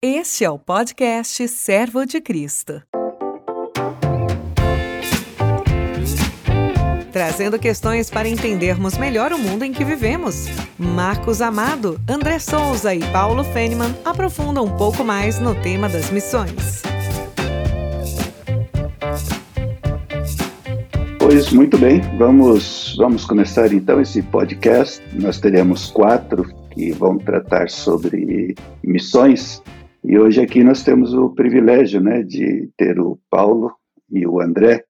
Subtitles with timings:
[0.00, 2.80] Este é o podcast Servo de Cristo.
[7.10, 10.46] Trazendo questões para entendermos melhor o mundo em que vivemos.
[10.78, 16.80] Marcos Amado, André Souza e Paulo Feniman aprofundam um pouco mais no tema das missões.
[21.18, 25.02] Pois muito bem, vamos, vamos começar então esse podcast.
[25.14, 28.54] Nós teremos quatro que vão tratar sobre
[28.84, 29.60] missões.
[30.08, 33.76] E hoje aqui nós temos o privilégio né, de ter o Paulo
[34.10, 34.82] e o André.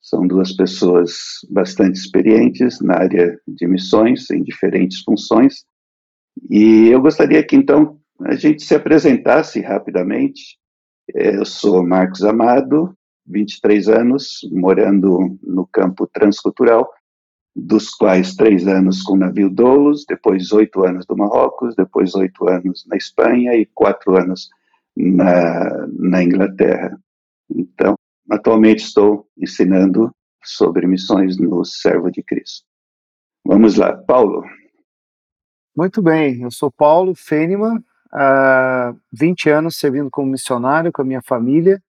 [0.00, 1.10] São duas pessoas
[1.50, 5.64] bastante experientes na área de missões, em diferentes funções.
[6.48, 10.56] E eu gostaria que então a gente se apresentasse rapidamente.
[11.12, 16.88] Eu sou Marcos Amado, 23 anos, morando no campo transcultural,
[17.56, 22.48] dos quais três anos com o navio Doulos, depois oito anos do Marrocos, depois oito
[22.48, 24.48] anos na Espanha e quatro anos
[25.00, 26.98] na, na Inglaterra.
[27.50, 27.94] Então,
[28.30, 30.10] atualmente estou ensinando
[30.42, 32.64] sobre missões no Servo de Cristo.
[33.44, 34.44] Vamos lá, Paulo.
[35.76, 41.22] Muito bem, eu sou Paulo Fênima, há 20 anos servindo como missionário com a minha
[41.22, 41.82] família,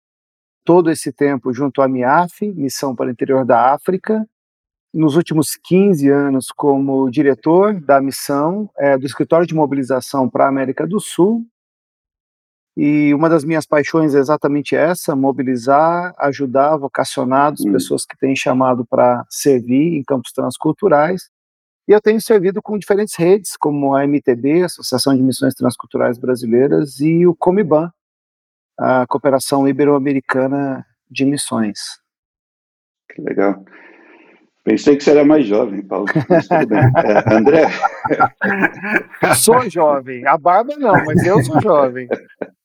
[0.64, 4.26] todo esse tempo junto à MIAF, Missão para o Interior da África,
[4.94, 10.50] nos últimos 15 anos como diretor da missão é, do Escritório de Mobilização para a
[10.50, 11.46] América do Sul.
[12.76, 17.72] E uma das minhas paixões é exatamente essa: mobilizar, ajudar vocacionados, hum.
[17.72, 21.30] pessoas que têm chamado para servir em campos transculturais.
[21.88, 27.00] E eu tenho servido com diferentes redes, como a MTB, Associação de Missões Transculturais Brasileiras,
[27.00, 27.92] e o Comiban,
[28.80, 32.00] a Cooperação Ibero-Americana de Missões.
[33.14, 33.66] Que legal.
[34.64, 36.06] Pensei que você era mais jovem, Paulo.
[36.30, 36.80] Mas tudo bem.
[37.04, 37.68] É, André?
[39.36, 40.26] Sou jovem.
[40.28, 42.08] A barba não, mas eu sou jovem.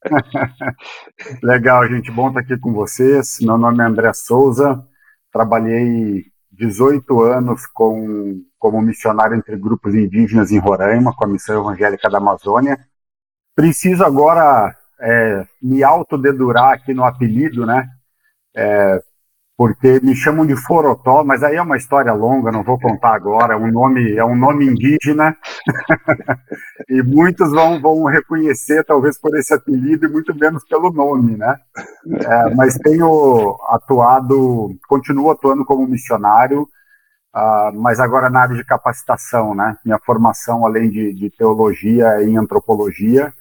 [1.42, 2.10] Legal, gente.
[2.10, 3.38] Bom estar aqui com vocês.
[3.40, 4.84] Meu nome é André Souza.
[5.32, 12.08] Trabalhei 18 anos com, como missionário entre grupos indígenas em Roraima, com a Missão Evangélica
[12.08, 12.78] da Amazônia.
[13.54, 17.88] Preciso agora é, me autodedurar aqui no apelido, né?
[18.54, 19.02] É,
[19.56, 23.54] porque me chamam de Forotó, mas aí é uma história longa, não vou contar agora.
[23.54, 25.34] É um nome, é um nome indígena
[26.90, 31.58] e muitos vão, vão reconhecer talvez por esse apelido e muito menos pelo nome, né?
[32.06, 36.68] É, mas tenho atuado, continuo atuando como missionário,
[37.34, 39.78] uh, mas agora na área de capacitação, né?
[39.82, 43.32] Minha formação, além de, de teologia, é em antropologia,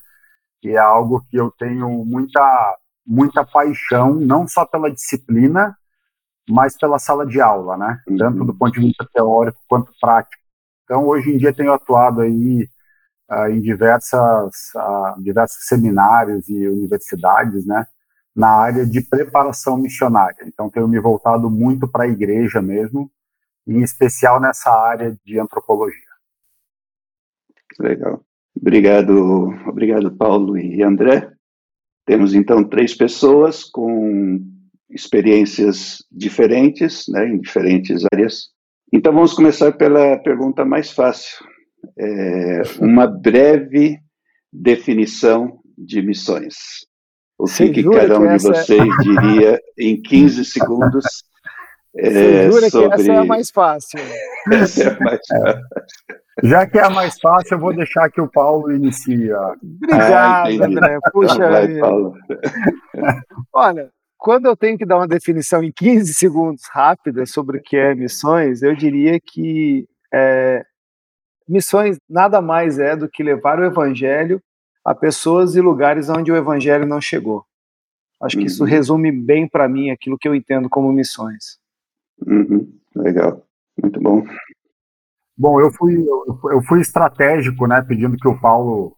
[0.63, 5.77] e é algo que eu tenho muita muita paixão, não só pela disciplina,
[6.49, 7.99] mas pela sala de aula, né?
[8.07, 8.17] Uhum.
[8.17, 10.41] Tanto do ponto de vista teórico quanto prático.
[10.83, 12.67] Então, hoje em dia, tenho atuado aí
[13.31, 17.85] uh, em diversas, uh, diversos seminários e universidades, né?
[18.35, 20.45] Na área de preparação missionária.
[20.45, 23.09] Então, tenho me voltado muito para a igreja mesmo,
[23.65, 25.99] em especial nessa área de antropologia.
[27.79, 28.21] Legal.
[28.55, 31.31] Obrigado, obrigado, Paulo e André.
[32.05, 34.39] Temos então três pessoas com
[34.89, 38.49] experiências diferentes, né, em diferentes áreas.
[38.93, 41.45] Então vamos começar pela pergunta mais fácil.
[41.97, 43.99] É, uma breve
[44.51, 46.55] definição de missões.
[47.37, 49.03] O que, que cada um que de vocês é...
[49.03, 51.05] diria em 15 segundos
[51.97, 52.89] é, jura sobre...
[52.89, 53.99] que essa é a mais fácil.
[54.51, 55.61] essa é a mais fácil.
[56.43, 59.31] Já que é a mais fácil, eu vou deixar que o Paulo inicie.
[59.33, 60.99] Obrigado, ah, André.
[61.13, 62.13] Puxa Vai, Paulo.
[63.53, 63.89] Olha,
[64.25, 67.93] quando eu tenho que dar uma definição em 15 segundos rápida sobre o que é
[67.93, 70.65] missões, eu diria que é,
[71.47, 74.41] missões nada mais é do que levar o evangelho
[74.83, 77.45] a pessoas e lugares onde o evangelho não chegou.
[78.19, 78.69] Acho que isso uhum.
[78.69, 81.59] resume bem para mim aquilo que eu entendo como missões.
[82.25, 82.67] Uhum.
[82.95, 83.45] Legal,
[83.79, 84.25] muito bom.
[85.37, 86.03] Bom, eu fui,
[86.51, 88.94] eu fui estratégico, né, pedindo que o Paulo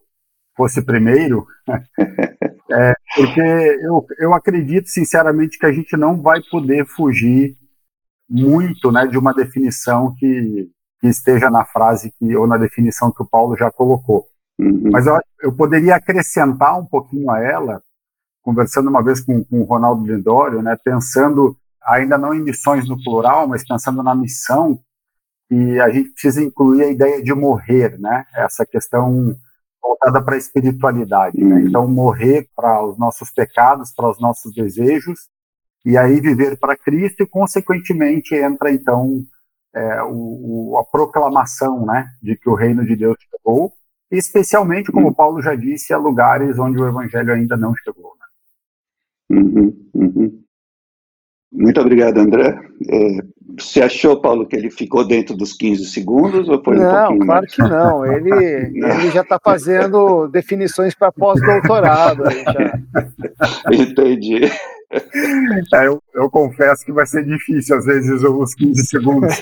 [0.58, 1.48] fosse primeiro,
[2.70, 3.42] É, porque
[3.82, 7.56] eu, eu acredito, sinceramente, que a gente não vai poder fugir
[8.30, 13.24] muito né, de uma definição que, que esteja na frase que, ou na definição que
[13.24, 14.28] o Paulo já colocou.
[14.60, 14.92] Uhum.
[14.92, 17.82] Mas eu, eu poderia acrescentar um pouquinho a ela,
[18.42, 23.02] conversando uma vez com, com o Ronaldo Lindório, né, pensando ainda não em missões no
[23.02, 24.78] plural, mas pensando na missão,
[25.50, 28.26] e a gente precisa incluir a ideia de morrer, né?
[28.36, 29.34] Essa questão
[29.82, 31.38] voltada para a espiritualidade.
[31.38, 31.56] Né?
[31.56, 31.68] Uhum.
[31.68, 35.30] Então, morrer para os nossos pecados, para os nossos desejos,
[35.86, 39.22] e aí viver para Cristo, e consequentemente entra então
[39.74, 43.74] é, o, a proclamação né, de que o reino de Deus chegou,
[44.12, 48.16] especialmente, como o Paulo já disse, a lugares onde o evangelho ainda não chegou.
[48.20, 49.38] Né?
[49.40, 50.44] Uhum, uhum.
[51.52, 52.60] Muito obrigado, André.
[52.90, 53.18] É,
[53.58, 57.26] você achou, Paulo, que ele ficou dentro dos 15 segundos ou foi não, um pouquinho
[57.26, 57.56] claro mais?
[57.56, 58.06] que não.
[58.06, 58.30] Ele,
[58.80, 58.90] não.
[59.00, 62.24] ele já está fazendo definições para pós-doutorado.
[63.72, 64.46] Entendi.
[65.74, 69.42] É, eu, eu, confesso que vai ser difícil, às vezes, os 15 segundos.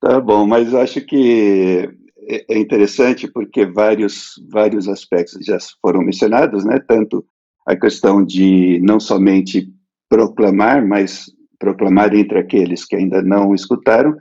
[0.00, 1.88] tá bom, mas acho que
[2.28, 6.78] é, é interessante porque vários, vários aspectos já foram mencionados, né?
[6.86, 7.24] Tanto
[7.66, 9.68] a questão de não somente
[10.08, 11.26] proclamar, mas
[11.58, 14.14] proclamar entre aqueles que ainda não escutaram.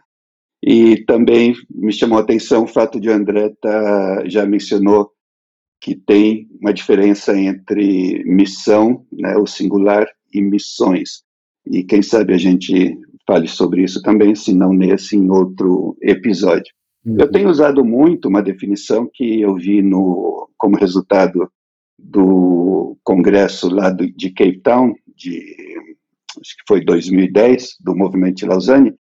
[0.65, 5.11] E também me chamou a atenção o fato de André tá, já mencionou
[5.81, 11.23] que tem uma diferença entre missão, né, o singular, e missões.
[11.65, 12.97] E quem sabe a gente
[13.27, 16.73] fale sobre isso também, se não nesse, em outro episódio.
[17.05, 17.17] Uhum.
[17.19, 21.49] Eu tenho usado muito uma definição que eu vi no, como resultado
[21.97, 25.55] do congresso lá do, de Cape Town, de,
[26.39, 28.95] acho que foi 2010, do movimento de Lausanne,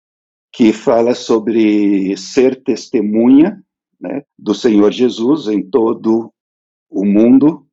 [0.53, 3.63] que fala sobre ser testemunha
[4.01, 6.33] né, do Senhor Jesus em todo
[6.91, 7.67] o mundo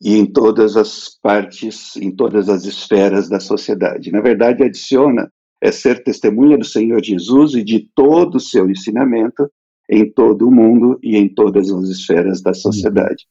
[0.00, 4.10] e em todas as partes, em todas as esferas da sociedade.
[4.10, 5.30] Na verdade, adiciona
[5.60, 9.50] é ser testemunha do Senhor Jesus e de todo o seu ensinamento
[9.88, 13.26] em todo o mundo e em todas as esferas da sociedade.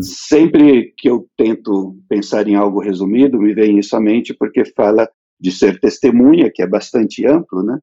[0.00, 5.08] Sempre que eu tento pensar em algo resumido, me vem isso à mente porque fala
[5.40, 7.78] de ser testemunha, que é bastante amplo, né?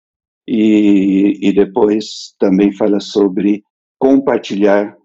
[0.47, 3.63] E, e depois também fala sobre
[3.97, 4.95] compartilhar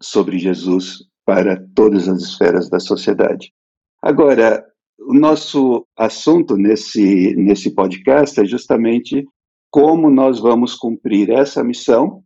[0.00, 3.52] sobre Jesus para todas as esferas da sociedade.
[4.00, 4.64] Agora,
[5.00, 9.26] o nosso assunto nesse, nesse podcast é justamente
[9.70, 12.22] como nós vamos cumprir essa missão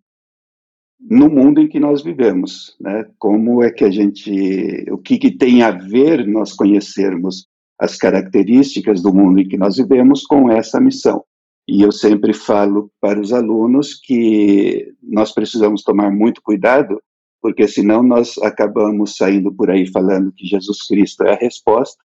[1.00, 3.06] no mundo em que nós vivemos, né?
[3.19, 7.47] Como é que a gente, o que, que tem a ver nós conhecermos
[7.79, 11.25] as características do mundo em que nós vivemos com essa missão?
[11.67, 17.00] E eu sempre falo para os alunos que nós precisamos tomar muito cuidado,
[17.41, 22.03] porque senão nós acabamos saindo por aí falando que Jesus Cristo é a resposta,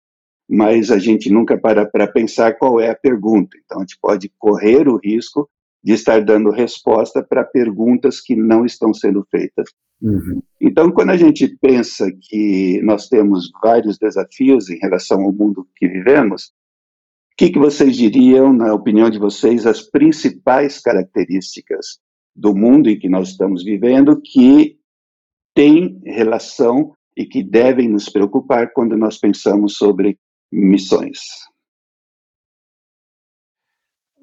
[0.48, 3.58] mas a gente nunca para para pensar qual é a pergunta.
[3.64, 5.50] Então a gente pode correr o risco
[5.84, 9.70] de estar dando resposta para perguntas que não estão sendo feitas.
[10.02, 10.42] Uhum.
[10.60, 15.88] Então, quando a gente pensa que nós temos vários desafios em relação ao mundo que
[15.88, 16.54] vivemos,
[17.34, 22.00] o que, que vocês diriam, na opinião de vocês, as principais características
[22.36, 24.78] do mundo em que nós estamos vivendo que
[25.54, 30.18] têm relação e que devem nos preocupar quando nós pensamos sobre
[30.52, 31.20] missões?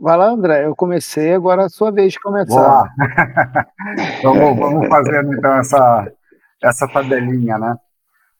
[0.01, 0.65] Vai lá, André.
[0.65, 2.91] Eu comecei, agora é a sua vez de começar.
[4.23, 6.11] vamos, vamos fazendo então essa,
[6.63, 7.77] essa tabelinha, né?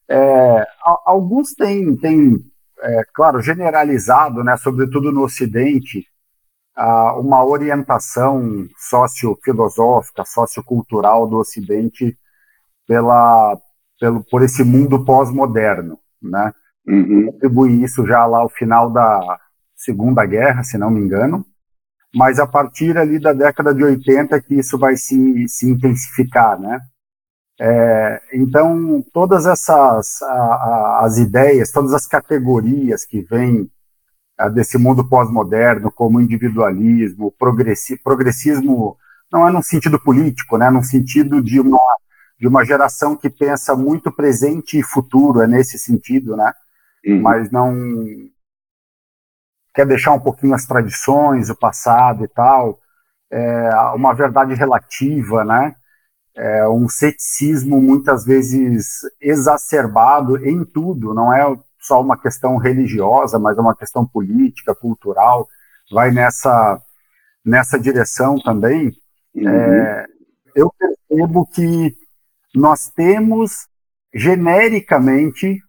[0.09, 0.67] É,
[1.05, 2.39] alguns têm, têm
[2.81, 6.07] é, claro, generalizado, né, sobretudo no Ocidente,
[7.19, 12.17] uma orientação sociofilosófica, sociocultural do Ocidente
[12.87, 13.57] pela,
[14.01, 16.53] pelo, por esse mundo pós-moderno, né?
[16.89, 17.29] Uhum.
[17.37, 19.39] Atribui isso já lá ao final da
[19.77, 21.45] Segunda Guerra, se não me engano,
[22.15, 26.81] mas a partir ali da década de 80 que isso vai se, se intensificar, né?
[27.63, 33.71] É, então, todas essas a, a, as ideias, todas as categorias que vêm
[34.39, 38.97] a, desse mundo pós-moderno, como individualismo, progressi, progressismo,
[39.31, 40.71] não é num sentido político, né?
[40.71, 41.79] Num sentido de uma
[42.41, 46.51] de uma geração que pensa muito presente e futuro, é nesse sentido, né?
[47.05, 47.21] Uhum.
[47.21, 47.77] Mas não
[49.75, 52.79] quer deixar um pouquinho as tradições, o passado e tal,
[53.31, 55.75] é, uma verdade relativa, né?
[56.37, 61.45] É, um ceticismo muitas vezes exacerbado em tudo, não é
[61.81, 65.49] só uma questão religiosa, mas é uma questão política, cultural,
[65.91, 66.81] vai nessa,
[67.45, 68.93] nessa direção também.
[69.35, 69.49] Uhum.
[69.49, 70.07] É,
[70.55, 71.97] eu percebo que
[72.55, 73.67] nós temos
[74.15, 75.61] genericamente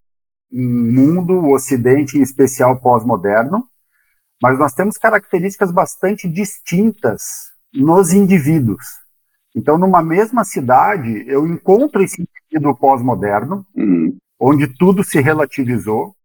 [0.51, 3.65] um mundo, o Ocidente, em especial pós-moderno,
[4.41, 8.85] mas nós temos características bastante distintas nos indivíduos.
[9.55, 14.17] Então, numa mesma cidade, eu encontro esse indivíduo pós-moderno, uhum.
[14.39, 16.15] onde tudo se relativizou,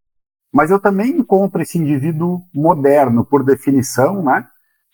[0.53, 4.47] mas eu também encontro esse indivíduo moderno, por definição, né?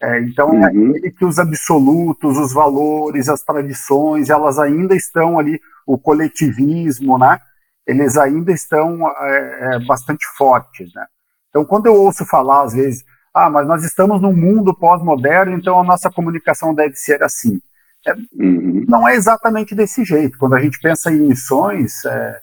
[0.03, 0.63] É, então, é uhum.
[0.65, 7.19] é aquele que os absolutos, os valores, as tradições, elas ainda estão ali, o coletivismo,
[7.19, 7.39] né?
[7.87, 11.07] Eles ainda estão é, é, bastante fortes, né?
[11.53, 13.05] Então, quando eu ouço falar, às vezes,
[13.35, 17.61] ah, mas nós estamos num mundo pós-moderno, então a nossa comunicação deve ser assim.
[18.07, 18.85] é, uhum.
[18.89, 20.39] não é exatamente desse jeito.
[20.39, 22.41] Quando a gente pensa em missões, é,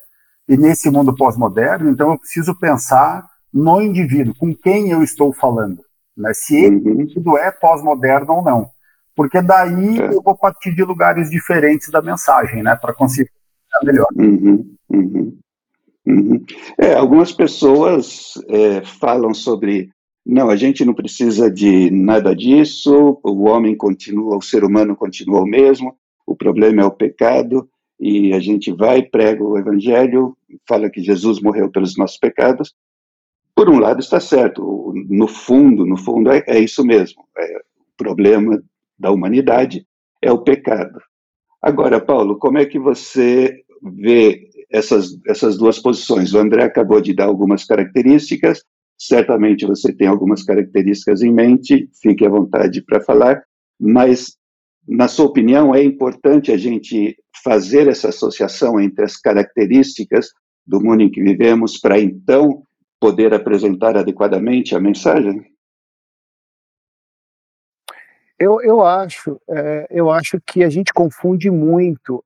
[0.47, 5.83] e nesse mundo pós-moderno, então eu preciso pensar no indivíduo, com quem eu estou falando,
[6.15, 6.31] né?
[6.35, 7.01] se esse uhum.
[7.01, 8.69] indivíduo é pós-moderno ou não.
[9.15, 10.13] Porque daí é.
[10.13, 13.29] eu vou partir de lugares diferentes da mensagem, né, para conseguir
[13.83, 14.07] melhor.
[14.15, 15.37] Uhum, uhum,
[16.05, 16.43] uhum.
[16.77, 19.89] É, algumas pessoas é, falam sobre
[20.25, 25.41] não, a gente não precisa de nada disso, o homem continua, o ser humano continua
[25.41, 27.67] o mesmo, o problema é o pecado,
[27.99, 30.37] e a gente vai, prega o evangelho,
[30.67, 32.73] fala que Jesus morreu pelos nossos pecados.
[33.55, 37.97] Por um lado está certo, no fundo, no fundo é, é isso mesmo, é, o
[37.97, 38.61] problema
[38.97, 39.85] da humanidade
[40.21, 41.01] é o pecado.
[41.61, 46.33] Agora, Paulo, como é que você vê essas, essas duas posições?
[46.33, 48.63] O André acabou de dar algumas características,
[48.97, 53.43] certamente você tem algumas características em mente, fique à vontade para falar,
[53.79, 54.37] mas,
[54.87, 60.31] na sua opinião, é importante a gente fazer essa associação entre as características
[60.67, 62.63] do mundo em que vivemos para então
[62.99, 65.41] poder apresentar adequadamente a mensagem?
[68.37, 72.23] Eu, eu acho, é, eu acho que a gente confunde muito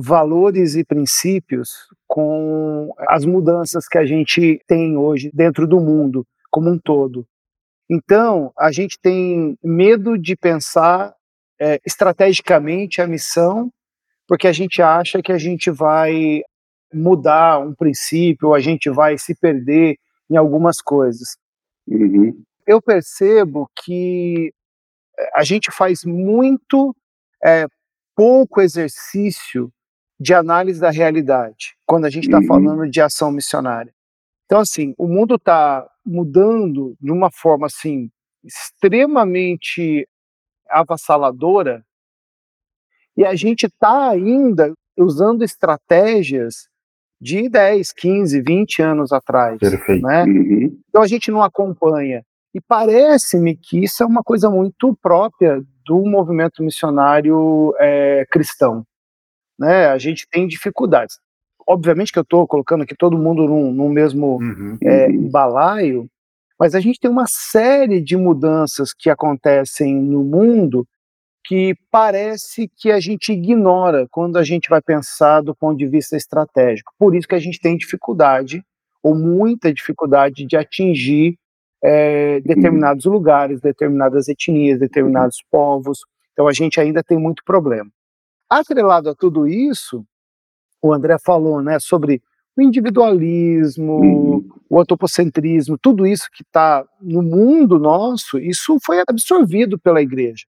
[0.00, 6.70] valores e princípios com as mudanças que a gente tem hoje dentro do mundo como
[6.70, 7.26] um todo.
[7.88, 11.14] Então, a gente tem medo de pensar
[11.60, 13.70] é, estrategicamente a missão
[14.30, 16.40] porque a gente acha que a gente vai
[16.94, 19.96] mudar um princípio, a gente vai se perder
[20.30, 21.36] em algumas coisas.
[21.88, 22.40] Uhum.
[22.64, 24.52] Eu percebo que
[25.18, 26.94] eh, a gente faz muito
[27.44, 27.66] é,
[28.14, 29.68] pouco exercício
[30.20, 32.46] de análise da realidade quando a gente está uhum.
[32.46, 33.92] falando de ação missionária.
[34.44, 38.10] Então, assim, o mundo está mudando de uma forma assim
[38.44, 40.06] extremamente
[40.68, 41.84] avassaladora
[43.16, 46.68] e a gente está ainda usando estratégias
[47.20, 49.58] de 10, 15, 20 anos atrás.
[49.58, 50.06] Perfeito.
[50.06, 50.24] Né?
[50.24, 50.78] Uhum.
[50.88, 52.24] Então a gente não acompanha.
[52.54, 58.84] E parece-me que isso é uma coisa muito própria do movimento missionário é, cristão.
[59.60, 59.86] Né?
[59.88, 61.18] A gente tem dificuldades.
[61.68, 64.78] Obviamente que eu estou colocando aqui todo mundo num, num mesmo uhum.
[64.82, 66.08] é, balaio,
[66.58, 70.86] mas a gente tem uma série de mudanças que acontecem no mundo
[71.44, 76.16] que parece que a gente ignora quando a gente vai pensar do ponto de vista
[76.16, 76.92] estratégico.
[76.98, 78.62] Por isso que a gente tem dificuldade,
[79.02, 81.36] ou muita dificuldade, de atingir
[81.82, 86.00] é, determinados lugares, determinadas etnias, determinados povos.
[86.32, 87.90] Então a gente ainda tem muito problema.
[88.50, 90.04] Atrelado a tudo isso,
[90.82, 92.20] o André falou né, sobre
[92.56, 100.02] o individualismo, o antropocentrismo, tudo isso que está no mundo nosso, isso foi absorvido pela
[100.02, 100.44] igreja.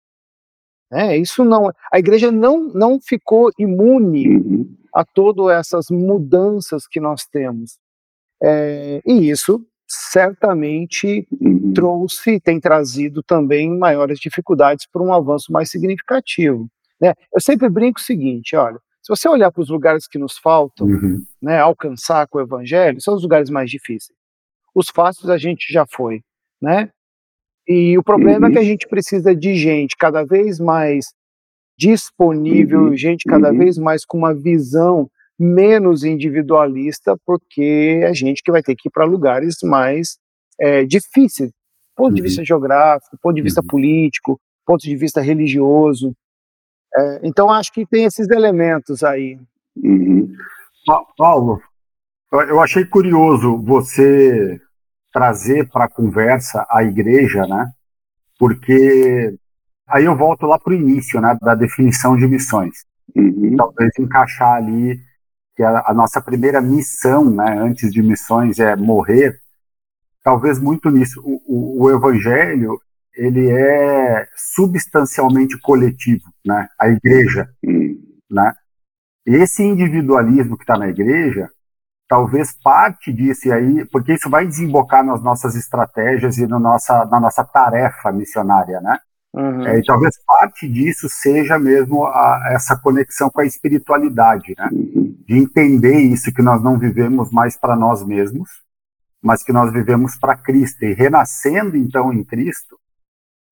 [0.90, 1.16] Né?
[1.16, 4.76] Isso não, a igreja não, não ficou imune uhum.
[4.92, 7.78] a todas essas mudanças que nós temos.
[8.42, 11.72] É, e isso certamente uhum.
[11.72, 16.68] trouxe, tem trazido também maiores dificuldades para um avanço mais significativo.
[17.02, 17.14] Né?
[17.34, 20.86] Eu sempre brinco o seguinte, olha, se você olhar para os lugares que nos faltam,
[20.86, 21.24] uhum.
[21.42, 24.16] né, alcançar com o evangelho, são os lugares mais difíceis.
[24.72, 26.22] Os fáceis a gente já foi,
[26.60, 26.88] né?
[27.66, 28.52] E o problema uhum.
[28.52, 31.06] é que a gente precisa de gente cada vez mais
[31.76, 32.96] disponível, uhum.
[32.96, 33.58] gente cada uhum.
[33.58, 38.92] vez mais com uma visão menos individualista, porque é gente que vai ter que ir
[38.92, 40.16] para lugares mais
[40.60, 41.50] é, difíceis,
[41.96, 42.28] ponto de uhum.
[42.28, 43.66] vista geográfico, ponto de vista uhum.
[43.66, 46.14] político, ponto de vista religioso.
[46.94, 49.38] É, então acho que tem esses elementos aí.
[49.76, 50.32] Uhum.
[51.16, 51.60] Paulo,
[52.30, 54.60] eu achei curioso você
[55.12, 57.70] trazer para a conversa a igreja, né?
[58.38, 59.36] Porque
[59.86, 62.84] aí eu volto lá para o início, né, da definição de missões.
[63.14, 63.56] Uhum.
[63.56, 64.98] Talvez encaixar ali
[65.54, 69.38] que a, a, nossa primeira missão, né, antes de missões, é morrer.
[70.24, 71.20] Talvez muito nisso.
[71.24, 72.80] O, o, o evangelho
[73.14, 76.68] ele é substancialmente coletivo, né?
[76.78, 78.00] A igreja, uhum.
[78.30, 78.54] né?
[79.26, 81.48] Esse individualismo que está na igreja
[82.12, 87.18] talvez parte disso aí, porque isso vai desembocar nas nossas estratégias e no nossa, na
[87.18, 88.98] nossa tarefa missionária, né?
[89.32, 89.66] Uhum.
[89.66, 94.68] É, e talvez parte disso seja mesmo a, essa conexão com a espiritualidade, né?
[94.70, 95.16] Uhum.
[95.26, 98.50] De entender isso, que nós não vivemos mais para nós mesmos,
[99.22, 100.84] mas que nós vivemos para Cristo.
[100.84, 102.76] E renascendo então em Cristo,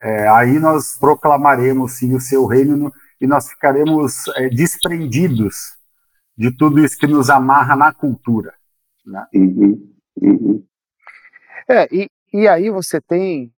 [0.03, 5.77] é, aí nós proclamaremos sim o seu reino e nós ficaremos é, desprendidos
[6.37, 8.55] de tudo isso que nos amarra na cultura.
[9.05, 9.27] Né?
[9.35, 10.65] Uhum, uhum.
[11.69, 13.53] É, e, e aí você tem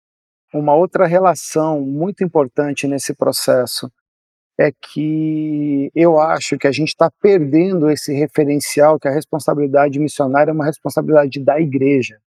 [0.54, 3.92] uma outra relação muito importante nesse processo.
[4.60, 10.52] é que eu acho que a gente está perdendo esse referencial que a responsabilidade missionária
[10.52, 12.20] é uma responsabilidade da igreja.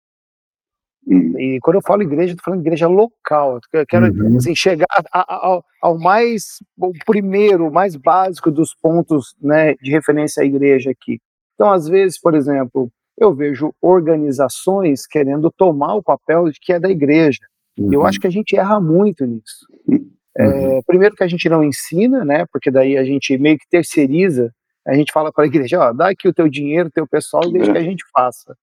[1.06, 1.38] Hum.
[1.38, 3.61] E quando eu falo igreja, estou falando igreja local.
[3.73, 4.37] Eu quero uhum.
[4.37, 10.42] assim, chegar ao, ao, mais, o primeiro, o mais básico dos pontos né, de referência
[10.42, 11.20] à igreja aqui.
[11.54, 16.80] Então, às vezes, por exemplo, eu vejo organizações querendo tomar o papel de que é
[16.80, 17.40] da igreja.
[17.78, 17.92] Uhum.
[17.92, 19.66] Eu acho que a gente erra muito nisso.
[19.87, 20.11] Uhum.
[20.37, 22.44] É, primeiro que a gente não ensina, né?
[22.50, 24.52] Porque daí a gente meio que terceiriza.
[24.87, 27.50] A gente fala para a igreja, ó, dá aqui o teu dinheiro, o teu pessoal,
[27.50, 28.54] deixa que a gente faça.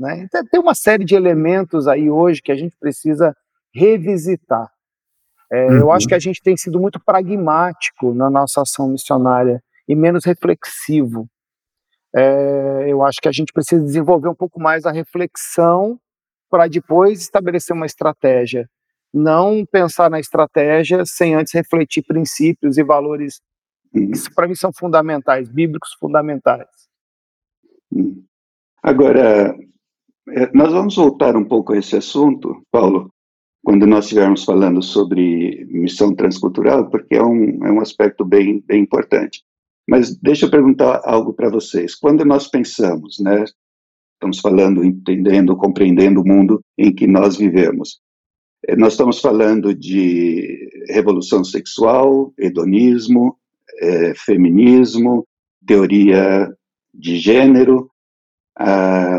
[0.00, 0.20] Né?
[0.20, 3.36] Então, tem uma série de elementos aí hoje que a gente precisa
[3.74, 4.66] revisitar.
[5.52, 5.76] É, uhum.
[5.76, 10.24] Eu acho que a gente tem sido muito pragmático na nossa ação missionária e menos
[10.24, 11.28] reflexivo.
[12.16, 16.00] É, eu acho que a gente precisa desenvolver um pouco mais a reflexão
[16.48, 18.68] para depois estabelecer uma estratégia.
[19.12, 23.40] Não pensar na estratégia sem antes refletir princípios e valores
[23.94, 24.12] uhum.
[24.12, 26.68] que, para mim, são fundamentais, bíblicos fundamentais.
[27.92, 28.24] Uhum.
[28.82, 29.54] Agora,
[30.54, 33.12] nós vamos voltar um pouco a esse assunto, Paulo,
[33.62, 38.82] quando nós estivermos falando sobre missão transcultural, porque é um, é um aspecto bem, bem
[38.82, 39.42] importante.
[39.88, 41.94] Mas deixa eu perguntar algo para vocês.
[41.94, 43.44] Quando nós pensamos, né,
[44.14, 48.00] estamos falando, entendendo, compreendendo o mundo em que nós vivemos,
[48.66, 53.36] eh, nós estamos falando de revolução sexual, hedonismo,
[53.80, 55.26] é, feminismo,
[55.66, 56.52] teoria
[56.92, 57.89] de gênero,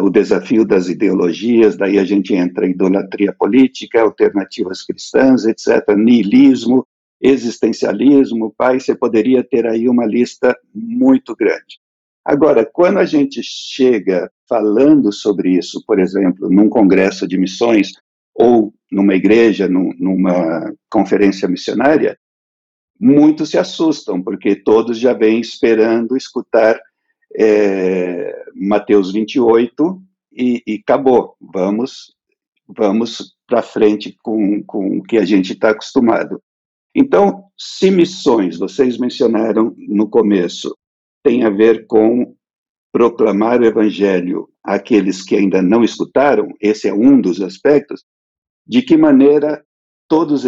[0.03, 6.85] o desafio das ideologias, daí a gente entra em idolatria política, alternativas cristãs, etc., niilismo,
[7.19, 11.79] existencialismo, pai, você poderia ter aí uma lista muito grande.
[12.23, 17.93] Agora, quando a gente chega falando sobre isso, por exemplo, num congresso de missões
[18.35, 22.17] ou numa igreja, num, numa conferência missionária,
[22.99, 26.79] muitos se assustam, porque todos já vêm esperando escutar
[27.35, 30.01] é, Mateus 28
[30.33, 31.35] e, e acabou.
[31.39, 32.15] Vamos,
[32.67, 36.41] vamos para frente com, com o que a gente está acostumado.
[36.93, 40.75] Então, se missões, vocês mencionaram no começo,
[41.23, 42.35] tem a ver com
[42.91, 48.03] proclamar o evangelho àqueles que ainda não escutaram, esse é um dos aspectos,
[48.67, 49.63] de que maneira
[50.09, 50.45] todas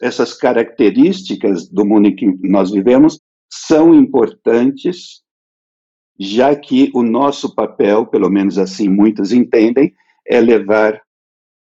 [0.00, 3.18] essas características do mundo em que nós vivemos
[3.50, 5.22] são importantes,
[6.18, 9.94] já que o nosso papel, pelo menos assim muitos entendem,
[10.26, 11.00] é levar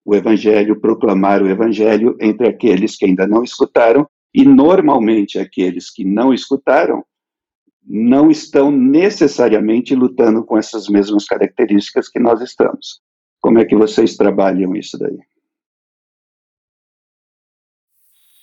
[0.04, 6.04] o Evangelho, proclamar o Evangelho entre aqueles que ainda não escutaram, e normalmente aqueles que
[6.04, 7.04] não escutaram
[7.88, 13.02] não estão necessariamente lutando com essas mesmas características que nós estamos.
[13.40, 15.20] Como é que vocês trabalham isso daí?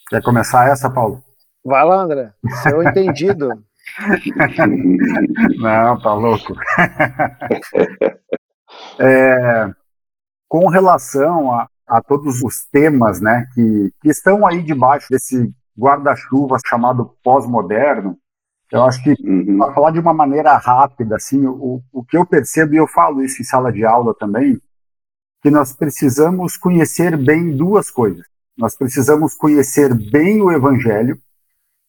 [0.08, 1.24] Quer começar essa, Paulo?
[1.64, 2.32] Vai lá, André.
[2.62, 3.48] Seu entendido.
[5.58, 6.54] não, tá louco.
[8.98, 9.70] é,
[10.48, 16.58] com relação a, a todos os temas né, que, que estão aí debaixo desse guarda-chuva
[16.66, 18.18] chamado pós-moderno,
[18.70, 19.58] eu acho que, uhum.
[19.58, 23.22] para falar de uma maneira rápida, assim, o, o que eu percebo, e eu falo
[23.22, 24.58] isso em sala de aula também,
[25.42, 28.24] que nós precisamos conhecer bem duas coisas.
[28.56, 31.18] Nós precisamos conhecer bem o Evangelho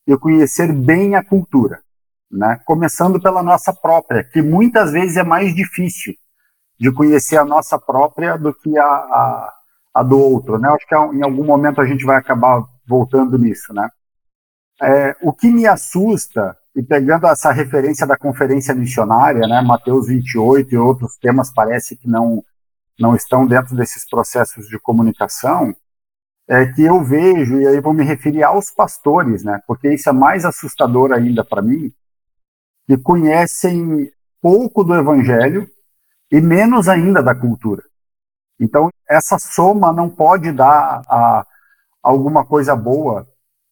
[0.08, 1.82] e conhecer bem a cultura,
[2.32, 2.60] né?
[2.66, 6.14] Começando pela nossa própria, que muitas vezes é mais difícil
[6.80, 9.54] de conhecer a nossa própria do que a, a,
[9.94, 10.70] a do outro, né?
[10.70, 13.90] Acho que em algum momento a gente vai acabar voltando nisso, né?
[14.82, 20.74] É, o que me assusta, e pegando essa referência da conferência missionária, né, Mateus 28
[20.74, 22.44] e outros temas parece que não,
[23.00, 25.74] não estão dentro desses processos de comunicação,
[26.50, 30.12] é que eu vejo, e aí vou me referir aos pastores, né, porque isso é
[30.12, 31.94] mais assustador ainda para mim,
[32.88, 35.70] que conhecem pouco do evangelho
[36.32, 37.84] e menos ainda da cultura.
[38.60, 41.46] Então, essa soma não pode dar a,
[42.02, 43.28] alguma coisa boa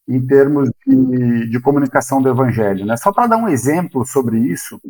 [0.08, 2.84] em termos de, de comunicação do evangelho.
[2.84, 2.96] Né?
[2.96, 4.80] Só para dar um exemplo sobre isso,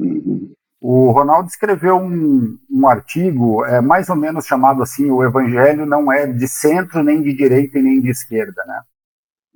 [0.80, 6.12] o Ronaldo escreveu um, um artigo é, mais ou menos chamado assim, o evangelho não
[6.12, 8.64] é de centro, nem de direita e nem de esquerda.
[8.66, 8.82] Né?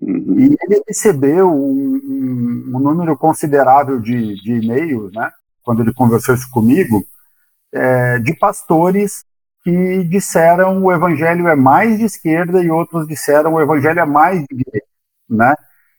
[0.01, 0.39] Uhum.
[0.39, 5.31] E ele recebeu um, um, um número considerável de, de e-mails, né,
[5.63, 7.05] quando ele conversou isso comigo,
[7.73, 9.25] é, de pastores
[9.63, 14.39] que disseram o evangelho é mais de esquerda e outros disseram o evangelho é mais
[14.41, 14.87] de direita,
[15.29, 15.55] né?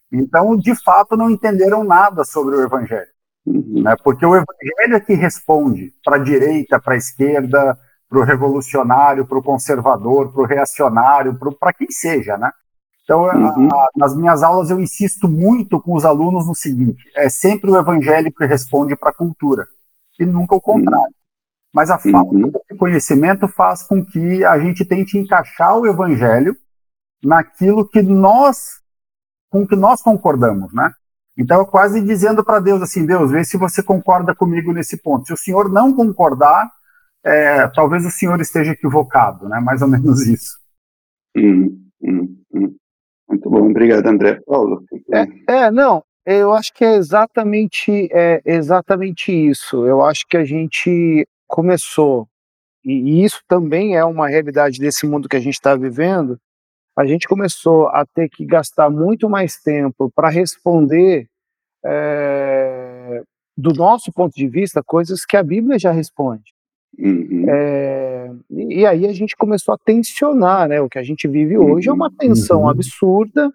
[0.10, 3.10] Então, de fato, não entenderam nada sobre o evangelho,
[3.46, 3.82] uhum.
[3.84, 3.94] né?
[4.02, 7.78] Porque o evangelho é que responde para a direita, para a esquerda,
[8.10, 12.50] para o revolucionário, para o conservador, para o reacionário, para quem seja, né?
[13.08, 13.70] Então, uhum.
[13.72, 17.78] a, nas minhas aulas eu insisto muito com os alunos no seguinte: é sempre o
[17.78, 19.65] evangélico que responde para a cultura,
[20.20, 21.06] e nunca o contrário.
[21.06, 21.13] Uhum.
[21.74, 22.52] Mas a falta uhum.
[22.70, 26.54] de conhecimento faz com que a gente tente encaixar o evangelho
[27.24, 28.82] naquilo que nós,
[29.50, 30.91] com que nós concordamos, né?
[31.38, 35.28] Então, quase dizendo para Deus assim, Deus, vê se você concorda comigo nesse ponto.
[35.28, 36.70] Se o Senhor não concordar,
[37.24, 39.62] é, talvez o Senhor esteja equivocado, né?
[39.62, 40.58] Mais ou menos isso.
[41.38, 42.76] Hum, hum, hum.
[43.30, 44.40] Muito bom, obrigado, André.
[44.46, 44.84] Paulo.
[45.13, 49.86] É, é, não, eu acho que é exatamente, é exatamente isso.
[49.86, 52.28] Eu acho que a gente começou,
[52.84, 56.38] e isso também é uma realidade desse mundo que a gente está vivendo,
[56.98, 61.28] a gente começou a ter que gastar muito mais tempo para responder,
[61.86, 63.22] é,
[63.56, 66.57] do nosso ponto de vista, coisas que a Bíblia já responde.
[66.97, 67.45] Uhum.
[67.47, 70.82] É, e aí a gente começou a tensionar, né?
[70.82, 72.15] O que a gente vive hoje é uma uhum.
[72.17, 72.69] tensão uhum.
[72.69, 73.52] absurda.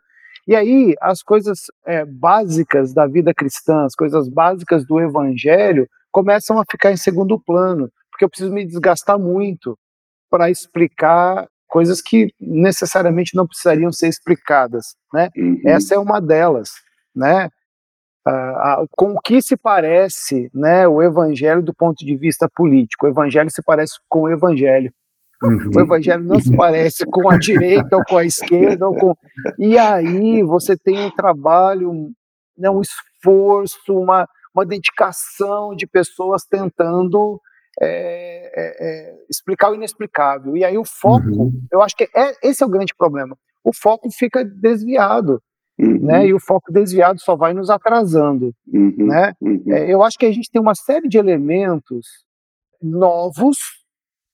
[0.47, 6.59] E aí as coisas é, básicas da vida cristã, as coisas básicas do evangelho começam
[6.59, 9.79] a ficar em segundo plano, porque eu preciso me desgastar muito
[10.31, 15.31] para explicar coisas que necessariamente não precisariam ser explicadas, né?
[15.37, 15.61] Uhum.
[15.65, 16.71] Essa é uma delas,
[17.15, 17.49] né?
[18.27, 23.07] Uh, uh, com o que se parece, né, o evangelho do ponto de vista político?
[23.07, 24.93] O evangelho se parece com o evangelho.
[25.43, 25.71] Uhum.
[25.75, 29.17] O evangelho não se parece com a direita ou com a esquerda ou com
[29.59, 31.93] e aí você tem um trabalho,
[32.57, 37.41] né, um esforço, uma, uma dedicação de pessoas tentando
[37.81, 40.57] é, é, é, explicar o inexplicável.
[40.57, 41.67] E aí o foco, uhum.
[41.73, 43.37] eu acho que é, esse é o grande problema.
[43.65, 45.43] O foco fica desviado.
[45.79, 45.99] Uhum.
[46.01, 48.55] Né, e o foco desviado só vai nos atrasando.
[48.67, 49.07] Uhum.
[49.07, 49.33] Né?
[49.41, 49.63] Uhum.
[49.69, 52.07] É, eu acho que a gente tem uma série de elementos
[52.81, 53.59] novos,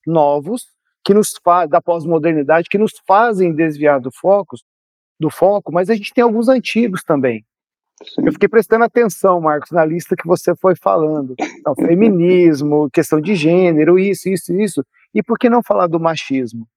[0.07, 0.67] novos,
[1.05, 1.33] que nos
[1.69, 4.57] da pós-modernidade, que nos fazem desviar do foco,
[5.19, 7.45] do foco, mas a gente tem alguns antigos também.
[8.03, 8.27] Sim.
[8.27, 11.35] Eu fiquei prestando atenção, Marcos, na lista que você foi falando.
[11.41, 14.85] Então, feminismo, questão de gênero, isso, isso, isso.
[15.15, 16.69] E por que não falar do machismo?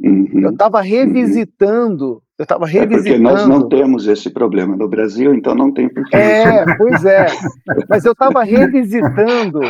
[0.00, 0.40] Uhum.
[0.40, 3.08] Eu estava revisitando, eu estava revisitando.
[3.08, 6.16] É porque nós não temos esse problema no Brasil, então não tem porquê.
[6.16, 7.26] É, pois é.
[7.88, 9.60] Mas eu estava revisitando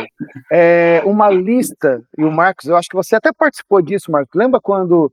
[0.51, 4.33] é, uma lista, e o Marcos, eu acho que você até participou disso, Marcos.
[4.35, 5.11] Lembra quando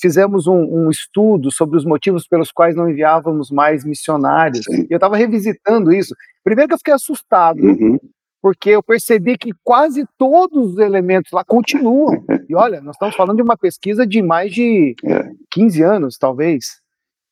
[0.00, 4.64] fizemos um, um, estudo sobre os motivos pelos quais não enviávamos mais missionários.
[4.64, 4.86] Sim.
[4.88, 6.14] Eu estava revisitando isso.
[6.42, 7.98] Primeiro que eu fiquei assustado, uhum.
[8.40, 12.24] porque eu percebi que quase todos os elementos lá continuam.
[12.48, 15.30] e olha, nós estamos falando de uma pesquisa de mais de é.
[15.50, 16.81] 15 anos, talvez.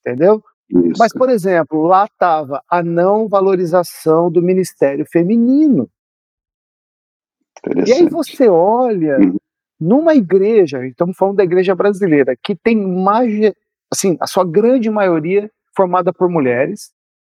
[0.01, 0.43] Entendeu?
[0.69, 0.99] Isso.
[0.99, 5.89] Mas, por exemplo, lá estava a não valorização do ministério feminino.
[7.87, 9.37] E aí você olha uhum
[9.81, 13.33] numa igreja, estamos falando da igreja brasileira, que tem mais,
[13.91, 16.93] assim, a sua grande maioria formada por mulheres,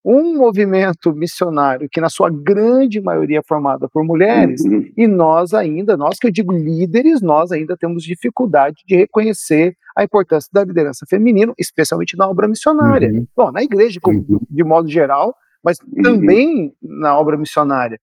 [0.03, 4.91] um movimento missionário que na sua grande maioria é formada por mulheres, uhum.
[4.97, 10.03] e nós ainda, nós que eu digo líderes, nós ainda temos dificuldade de reconhecer a
[10.03, 13.11] importância da liderança feminina, especialmente na obra missionária.
[13.11, 13.27] Uhum.
[13.35, 14.39] Bom, na igreja uhum.
[14.49, 16.01] de modo geral, mas uhum.
[16.01, 17.99] também na obra missionária.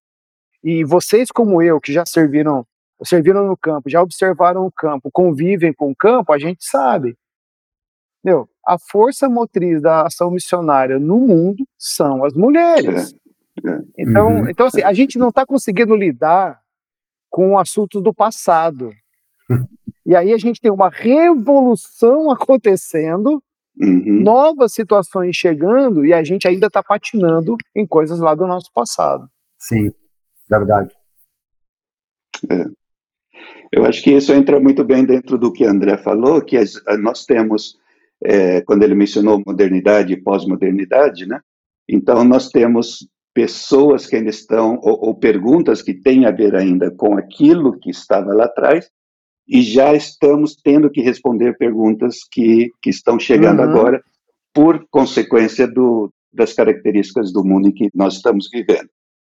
[0.63, 2.65] E vocês como eu, que já serviram
[3.05, 7.17] serviram no campo, já observaram o campo, convivem com o campo, a gente sabe.
[8.25, 13.15] Meu, a força motriz da ação missionária no mundo são as mulheres.
[13.65, 13.81] É, é.
[13.99, 14.51] Então, uhum.
[14.51, 16.61] então assim, a gente não está conseguindo lidar
[17.31, 18.93] com assuntos do passado.
[20.07, 23.43] E aí a gente tem uma revolução acontecendo,
[23.79, 24.23] uhum.
[24.23, 29.29] novas situações chegando, e a gente ainda está patinando em coisas lá do nosso passado.
[29.59, 29.93] Sim,
[30.49, 30.95] verdade.
[32.51, 32.65] É.
[33.71, 36.57] Eu acho que isso entra muito bem dentro do que André falou, que
[36.99, 37.79] nós temos,
[38.23, 41.41] é, quando ele mencionou modernidade e pós-modernidade, né?
[41.89, 46.91] Então, nós temos pessoas que ainda estão, ou, ou, perguntas que têm a ver ainda
[46.91, 48.91] com aquilo que estava lá atrás,
[49.47, 53.71] e já estamos tendo que responder perguntas que, que estão chegando uhum.
[53.71, 54.03] agora,
[54.53, 58.89] por consequência do, das características do mundo em que nós estamos vivendo.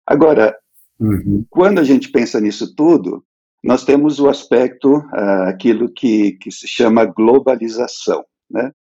[0.07, 0.55] Agora,
[1.01, 1.45] uhum.
[1.49, 3.25] quando a gente pensa nisso tudo,
[3.63, 8.71] nós temos o aspecto, uh, aquilo que, que se chama globalização, né?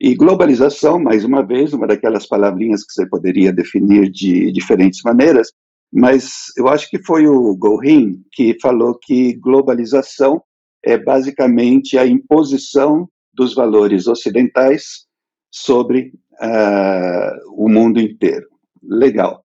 [0.00, 5.52] E globalização, mais uma vez, uma daquelas palavrinhas que você poderia definir de diferentes maneiras,
[5.92, 10.42] mas eu acho que foi o Gorin que falou que globalização
[10.82, 15.06] é basicamente a imposição dos valores ocidentais
[15.50, 18.46] sobre uh, o mundo inteiro.
[18.82, 19.44] Legal.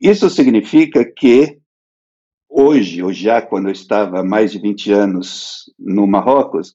[0.00, 1.58] Isso significa que
[2.48, 6.74] hoje, ou já quando eu estava mais de 20 anos no Marrocos,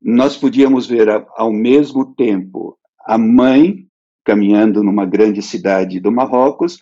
[0.00, 3.86] nós podíamos ver ao mesmo tempo a mãe
[4.24, 6.78] caminhando numa grande cidade do Marrocos,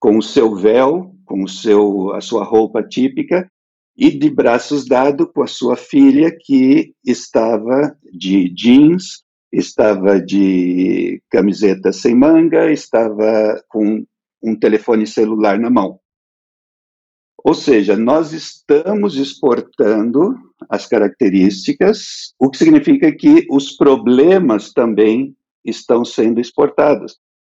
[0.00, 3.48] com o seu véu, com o seu, a sua roupa típica,
[3.96, 11.92] e de braços dados com a sua filha, que estava de jeans, estava de camiseta
[11.92, 14.04] sem manga, estava com
[14.42, 16.00] um telefone celular na mão.
[17.42, 20.36] Ou seja, nós estamos exportando
[20.68, 27.18] as características, o que significa que os problemas também estão sendo exportados.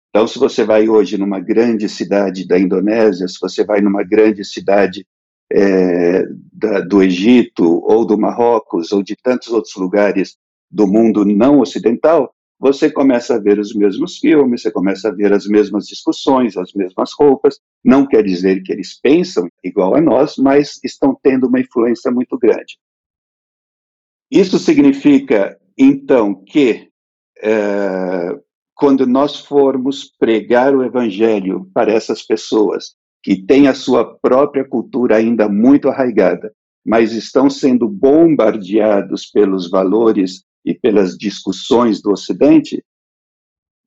[0.10, 4.44] Então, se você vai hoje numa grande cidade da Indonésia, se você vai numa grande
[4.44, 5.06] cidade
[5.52, 10.38] é, da, do Egito ou do Marrocos ou de tantos outros lugares
[10.70, 15.34] do mundo não ocidental, você começa a ver os mesmos filmes, você começa a ver
[15.34, 17.60] as mesmas discussões, as mesmas roupas.
[17.84, 22.38] Não quer dizer que eles pensam igual a nós, mas estão tendo uma influência muito
[22.38, 22.78] grande.
[24.30, 26.88] Isso significa, então, que
[27.42, 28.40] é,
[28.76, 32.94] quando nós formos pregar o evangelho para essas pessoas
[33.24, 36.54] que têm a sua própria cultura ainda muito arraigada,
[36.86, 42.84] mas estão sendo bombardeados pelos valores e pelas discussões do Ocidente,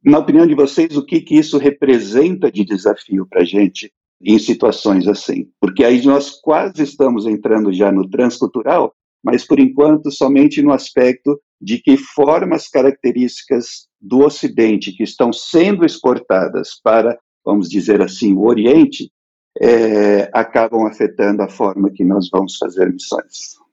[0.05, 4.39] na opinião de vocês, o que, que isso representa de desafio para a gente em
[4.39, 5.49] situações assim?
[5.61, 11.41] Porque aí nós quase estamos entrando já no transcultural, mas por enquanto somente no aspecto
[11.59, 18.45] de que formas características do Ocidente que estão sendo exportadas para, vamos dizer assim, o
[18.45, 19.11] Oriente,
[19.59, 23.64] é, acabam afetando a forma que nós vamos fazer missões.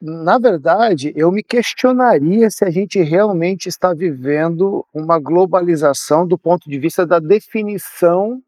[0.00, 6.68] Na verdade, eu me questionaria se a gente realmente está vivendo uma globalização do ponto
[6.68, 8.42] de vista da definição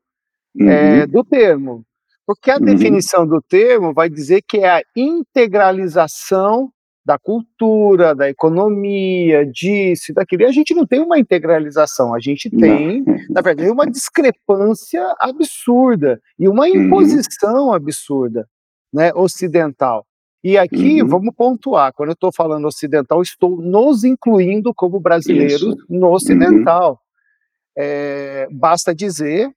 [0.59, 0.71] é, uhum.
[0.71, 1.85] é, do termo.
[2.27, 2.65] Porque a uhum.
[2.65, 6.71] definição do termo vai dizer que é a integralização
[7.03, 10.43] da cultura, da economia, disso e daquilo.
[10.43, 13.17] E a gente não tem uma integralização, a gente tem, não.
[13.31, 16.75] na verdade, uma discrepância absurda e uma uhum.
[16.75, 18.47] imposição absurda,
[18.93, 20.05] né, ocidental.
[20.49, 21.09] E aqui, uhum.
[21.09, 25.87] vamos pontuar, quando eu estou falando ocidental, estou nos incluindo como brasileiros Isso.
[25.91, 26.93] no ocidental.
[26.93, 26.97] Uhum.
[27.77, 29.51] É, basta dizer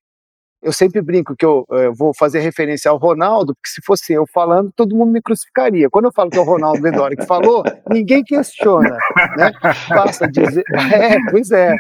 [0.62, 4.28] eu sempre brinco que eu, eu, vou fazer referência ao Ronaldo, porque se fosse eu
[4.32, 5.90] falando, todo mundo me crucificaria.
[5.90, 8.96] Quando eu falo que é o Ronaldo Bedori que falou, ninguém questiona,
[9.38, 9.52] né?
[9.90, 10.64] Basta dizer...
[10.94, 11.74] É, pois é.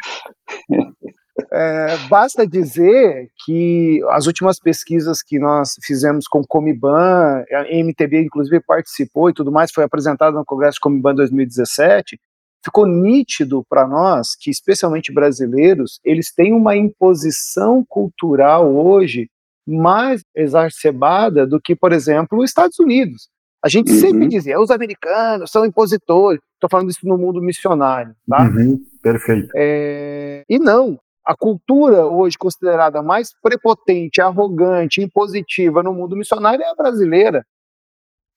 [1.51, 1.97] É.
[2.09, 9.29] Basta dizer que as últimas pesquisas que nós fizemos com Comiban, a MTB inclusive participou
[9.29, 12.19] e tudo mais, foi apresentado no Congresso Comiban 2017,
[12.63, 19.29] ficou nítido para nós que, especialmente brasileiros, eles têm uma imposição cultural hoje
[19.67, 23.29] mais exacerbada do que, por exemplo, os Estados Unidos.
[23.63, 23.99] A gente uhum.
[23.99, 26.41] sempre dizia, os americanos são impositores.
[26.55, 28.43] Estou falando isso no mundo missionário, tá?
[28.43, 28.79] Uhum.
[29.01, 29.49] Perfeito.
[29.55, 30.43] É...
[30.49, 36.75] E não, a cultura hoje considerada mais prepotente, arrogante, impositiva no mundo missionário é a
[36.75, 37.45] brasileira.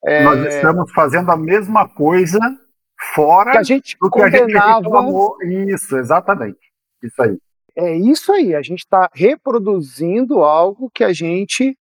[0.05, 0.23] É...
[0.23, 2.39] Nós estamos fazendo a mesma coisa
[3.15, 4.45] fora que a gente do que condenava...
[4.45, 5.43] a gente reclamou.
[5.43, 6.59] Isso, exatamente.
[7.03, 7.39] Isso aí.
[7.77, 11.77] É isso aí, a gente está reproduzindo algo que a gente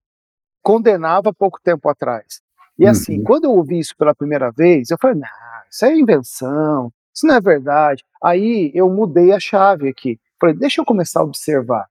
[0.64, 2.42] condenava pouco tempo atrás.
[2.80, 3.24] E assim, uhum.
[3.24, 5.28] quando eu ouvi isso pela primeira vez, eu falei, não,
[5.70, 8.04] isso é invenção, isso não é verdade.
[8.24, 10.20] Aí eu mudei a chave aqui.
[10.44, 11.88] Falei, deixa eu começar a observar.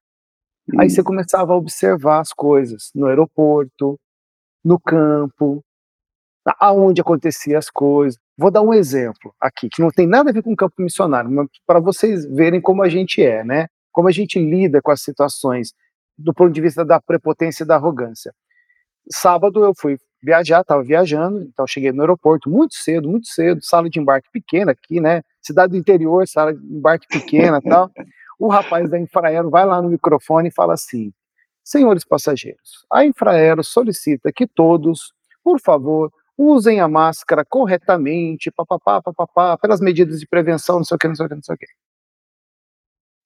[0.79, 3.99] Aí você começava a observar as coisas no aeroporto,
[4.63, 5.65] no campo,
[6.61, 8.21] aonde aconteciam as coisas.
[8.37, 11.31] Vou dar um exemplo aqui, que não tem nada a ver com o campo missionário,
[11.31, 13.69] mas para vocês verem como a gente é, né?
[13.91, 15.73] Como a gente lida com as situações
[16.19, 18.35] do ponto de vista da prepotência e da arrogância.
[19.11, 23.89] Sábado eu fui viajar, estava viajando, então cheguei no aeroporto muito cedo, muito cedo, sala
[23.89, 25.23] de embarque pequena aqui, né?
[25.41, 27.91] Cidade do interior, sala de embarque pequena tal.
[28.39, 31.13] O rapaz da Infraero vai lá no microfone e fala assim:
[31.65, 35.13] Senhores passageiros, a Infraero solicita que todos,
[35.45, 40.99] por favor, usem a máscara corretamente, papapá, papapá, pelas medidas de prevenção, não sei o
[40.99, 41.67] que, não sei o que, não sei o que.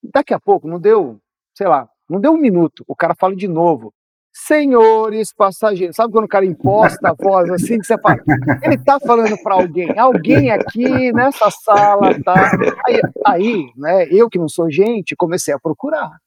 [0.03, 1.19] Daqui a pouco, não deu,
[1.55, 3.93] sei lá, não deu um minuto, o cara fala de novo.
[4.45, 8.19] Senhores passageiros, sabe quando o cara imposta a voz assim, que você fala,
[8.61, 12.51] ele tá falando para alguém, alguém aqui nessa sala, tá?
[12.85, 16.17] Aí, aí, né, eu que não sou gente, comecei a procurar.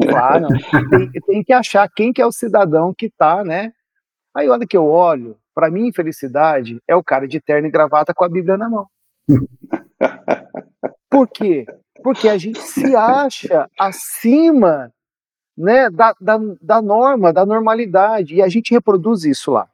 [0.00, 0.48] Claro,
[0.90, 3.72] tem, tem que achar quem que é o cidadão que tá, né?
[4.34, 8.12] Aí, olha que eu olho, para mim, infelicidade é o cara de terno e gravata
[8.12, 8.86] com a Bíblia na mão.
[11.08, 11.64] Por quê?
[12.02, 14.92] Porque a gente se acha acima
[15.56, 19.68] né, da, da, da norma, da normalidade, e a gente reproduz isso lá.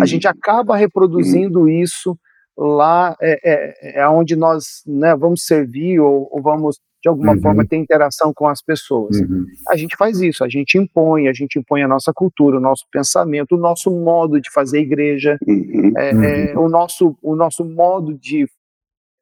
[0.00, 2.18] A gente acaba reproduzindo isso
[2.56, 7.40] lá é, é, é onde nós né, vamos servir ou, ou vamos de alguma uhum.
[7.40, 9.16] forma ter interação com as pessoas.
[9.20, 9.46] Uhum.
[9.68, 12.84] A gente faz isso, a gente impõe, a gente impõe a nossa cultura, o nosso
[12.90, 15.92] pensamento, o nosso modo de fazer igreja, uhum.
[15.96, 18.48] É, é, o, nosso, o nosso modo de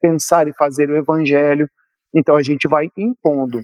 [0.00, 1.68] pensar e fazer o evangelho.
[2.14, 3.62] Então a gente vai impondo.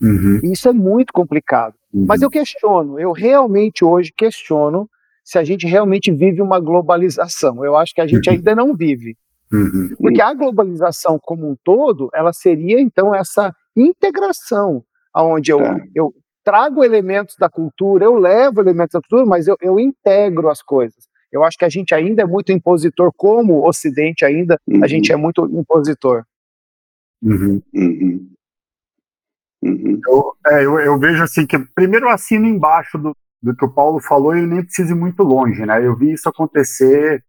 [0.00, 0.40] Uhum.
[0.44, 1.74] Isso é muito complicado.
[1.92, 2.06] Uhum.
[2.06, 4.88] Mas eu questiono, eu realmente hoje questiono
[5.24, 7.64] se a gente realmente vive uma globalização.
[7.64, 8.36] Eu acho que a gente uhum.
[8.36, 9.16] ainda não vive.
[9.52, 9.94] Uhum.
[9.98, 14.84] Porque a globalização como um todo, ela seria então essa integração,
[15.14, 15.84] onde eu, é.
[15.94, 20.62] eu trago elementos da cultura, eu levo elementos da cultura, mas eu, eu integro as
[20.62, 21.08] coisas.
[21.32, 24.82] Eu acho que a gente ainda é muito impositor, como Ocidente ainda, uhum.
[24.82, 26.24] a gente é muito impositor.
[27.22, 27.60] Uhum.
[27.74, 28.30] Uhum.
[29.62, 30.00] Uhum.
[30.06, 33.72] Eu, é, eu, eu, vejo assim que primeiro eu assino embaixo do, do que o
[33.72, 35.84] Paulo falou e nem preciso ir muito longe, né?
[35.84, 37.24] Eu vi isso acontecer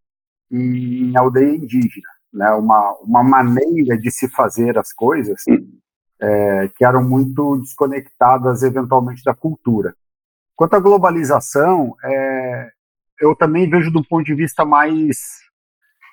[0.52, 2.52] em aldeia indígena, né?
[2.52, 5.44] Uma, uma maneira de se fazer as coisas
[6.22, 9.96] é, que eram muito desconectadas eventualmente da cultura.
[10.56, 12.70] Quanto à globalização, é,
[13.20, 15.41] eu também vejo do ponto de vista mais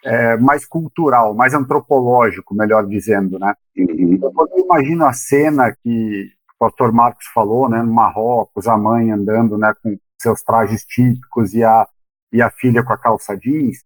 [0.04, 3.54] é, mais cultural, mais antropológico, melhor dizendo, né?
[3.76, 4.18] Uhum.
[4.18, 9.10] Quando eu imagino a cena que o pastor Marcos falou, né, no Marrocos, a mãe
[9.10, 11.86] andando, né, com seus trajes típicos e a
[12.32, 13.78] e a filha com a calça jeans,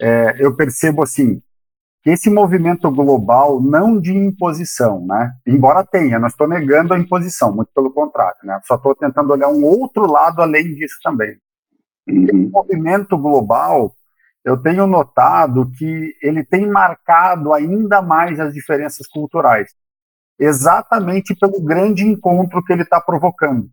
[0.00, 1.42] é, eu percebo assim
[2.02, 5.32] que esse movimento global não de imposição, né?
[5.46, 8.60] Embora tenha, não estou negando a imposição, muito pelo contrário, né?
[8.64, 11.38] Só estou tentando olhar um outro lado além disso também.
[12.06, 12.24] Uhum.
[12.24, 13.94] Esse movimento global,
[14.44, 19.74] eu tenho notado que ele tem marcado ainda mais as diferenças culturais,
[20.38, 23.70] exatamente pelo grande encontro que ele está provocando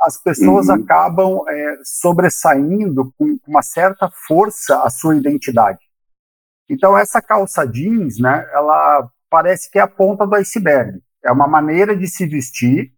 [0.00, 0.74] as pessoas uhum.
[0.74, 5.80] acabam é, sobressaindo com uma certa força a sua identidade.
[6.68, 11.00] Então essa calça jeans, né, ela parece que é a ponta do iceberg.
[11.22, 12.92] É uma maneira de se vestir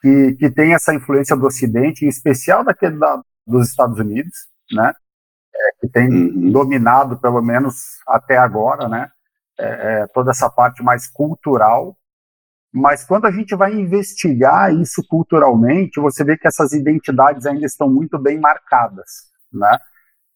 [0.00, 4.92] que, que tem essa influência do Ocidente, em especial daquele da, dos Estados Unidos, né,
[5.82, 6.50] que tem uhum.
[6.50, 7.74] dominado pelo menos
[8.08, 9.10] até agora, né,
[9.58, 11.94] é, é toda essa parte mais cultural
[12.72, 17.88] mas quando a gente vai investigar isso culturalmente, você vê que essas identidades ainda estão
[17.90, 19.78] muito bem marcadas, né?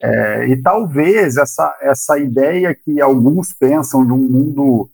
[0.03, 4.91] É, e talvez essa, essa ideia que alguns pensam de um mundo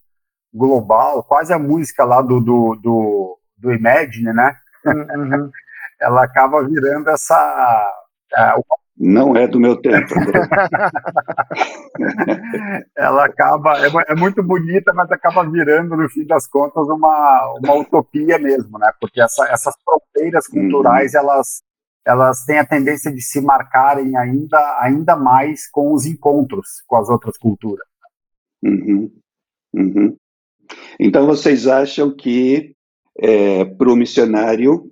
[0.55, 4.57] global, quase a música lá do, do, do, do Imagine, né?
[4.87, 5.51] Uhum.
[6.01, 7.93] Ela acaba virando essa.
[8.37, 8.55] É,
[8.97, 10.15] não é do meu tempo.
[12.97, 17.75] ela acaba, é, é, muito bonita, mas acaba virando, no fim das contas, uma, uma
[17.75, 18.93] utopia mesmo, né?
[19.01, 20.61] Porque essa, essas fronteiras uhum.
[20.61, 21.21] culturais, uhum.
[21.21, 21.63] elas,
[22.07, 27.09] elas têm a tendência de se marcarem ainda, ainda mais com os encontros com as
[27.09, 27.87] outras culturas.
[28.63, 29.11] Uhum.
[29.75, 30.17] Uhum.
[31.01, 32.77] Então, vocês acham que
[33.19, 34.91] é, para o missionário,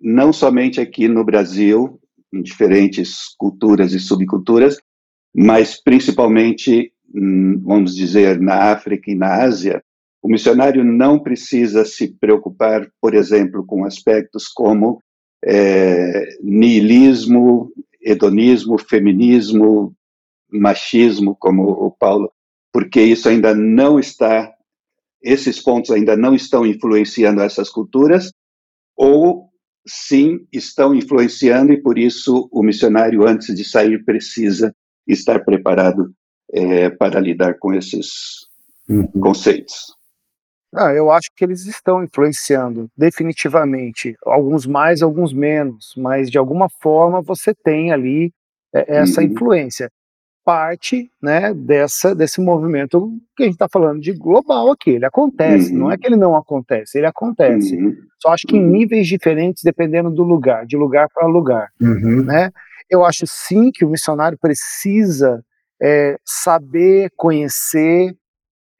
[0.00, 2.00] não somente aqui no Brasil,
[2.32, 4.78] em diferentes culturas e subculturas,
[5.34, 9.82] mas principalmente, hum, vamos dizer, na África e na Ásia,
[10.22, 15.00] o missionário não precisa se preocupar, por exemplo, com aspectos como
[15.44, 17.70] é, niilismo,
[18.02, 19.94] hedonismo, feminismo,
[20.50, 22.32] machismo, como o Paulo,
[22.72, 24.52] porque isso ainda não está,
[25.22, 28.32] esses pontos ainda não estão influenciando essas culturas,
[28.96, 29.48] ou
[29.88, 34.74] sim estão influenciando e por isso o missionário antes de sair precisa
[35.06, 36.12] estar preparado
[36.52, 38.08] é, para lidar com esses
[38.88, 39.06] uhum.
[39.20, 39.96] conceitos.
[40.74, 44.14] Ah, eu acho que eles estão influenciando, definitivamente.
[44.22, 48.30] Alguns mais, alguns menos, mas de alguma forma você tem ali
[48.74, 49.28] é, essa uhum.
[49.28, 49.90] influência
[50.48, 54.92] parte né, dessa, desse movimento que a gente está falando de global aqui.
[54.92, 55.80] Ele acontece, uhum.
[55.80, 56.00] não é uhum.
[56.00, 57.76] que ele não acontece, ele acontece.
[57.76, 57.94] Uhum.
[58.18, 58.70] Só acho que em uhum.
[58.70, 61.68] níveis diferentes, dependendo do lugar, de lugar para lugar.
[61.78, 62.24] Uhum.
[62.24, 62.50] Né?
[62.88, 65.44] Eu acho sim que o missionário precisa
[65.82, 68.16] é, saber, conhecer,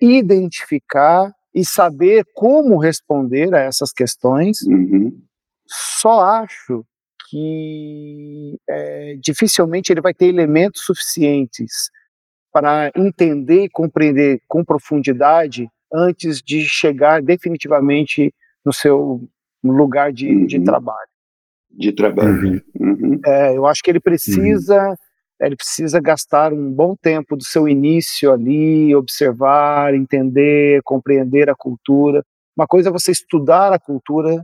[0.00, 4.62] identificar e saber como responder a essas questões.
[4.62, 5.12] Uhum.
[5.66, 6.82] Só acho
[7.30, 11.90] que é, dificilmente ele vai ter elementos suficientes
[12.52, 18.32] para entender e compreender com profundidade antes de chegar definitivamente
[18.64, 19.28] no seu
[19.62, 20.46] lugar de, uhum.
[20.46, 21.08] de trabalho.
[21.70, 22.62] De trabalho.
[22.78, 22.96] Uhum.
[23.00, 23.20] uhum.
[23.24, 24.96] É, eu acho que ele precisa, uhum.
[25.40, 32.24] ele precisa gastar um bom tempo do seu início ali, observar, entender, compreender a cultura.
[32.56, 34.42] Uma coisa é você estudar a cultura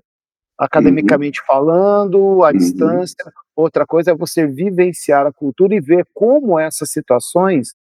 [0.59, 1.47] academicamente uhum.
[1.47, 2.57] falando, à uhum.
[2.57, 3.25] distância.
[3.57, 7.75] Outra coisa é você vivenciar a cultura e ver como essas situações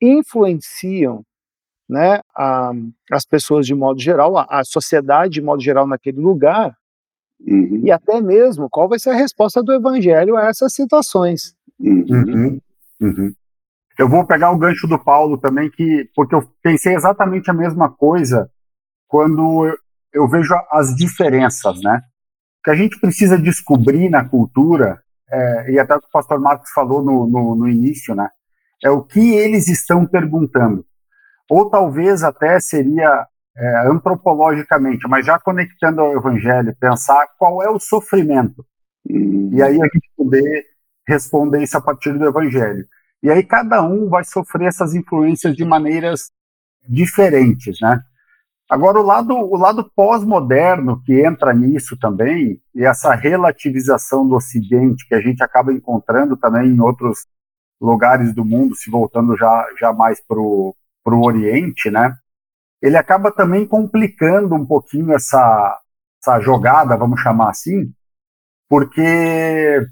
[0.00, 1.24] influenciam
[1.88, 2.72] né, a,
[3.10, 6.76] as pessoas de modo geral, a, a, sociedade de modo geral naquele lugar,
[7.40, 7.80] uhum.
[7.82, 11.54] e até mesmo qual vai ser a resposta do evangelho a essas situações.
[11.80, 12.04] Uhum.
[12.10, 12.60] uhum.
[13.00, 13.32] Uhum.
[13.98, 17.90] Eu vou pegar o gancho do Paulo também, que porque eu pensei exatamente a mesma
[17.90, 18.48] coisa
[19.08, 19.76] quando eu,
[20.12, 22.00] eu vejo as diferenças, né?
[22.68, 25.00] Que a gente precisa descobrir na cultura,
[25.30, 28.28] é, e até o que o pastor Marcos falou no, no, no início, né?
[28.84, 30.84] É o que eles estão perguntando
[31.48, 37.80] ou talvez até seria é, antropologicamente, mas já conectando ao evangelho, pensar qual é o
[37.80, 38.64] sofrimento.
[39.08, 39.50] Uhum.
[39.54, 40.66] E aí a gente poder
[41.06, 42.86] responder isso a partir do evangelho.
[43.22, 46.30] E aí cada um vai sofrer essas influências de maneiras
[46.86, 48.02] diferentes, né?
[48.68, 55.06] Agora o lado o lado pós-moderno que entra nisso também e essa relativização do Ocidente
[55.08, 57.26] que a gente acaba encontrando também em outros
[57.80, 62.14] lugares do mundo, se voltando já já mais para o para o Oriente, né?
[62.82, 65.80] Ele acaba também complicando um pouquinho essa,
[66.22, 67.90] essa jogada, vamos chamar assim,
[68.68, 69.86] porque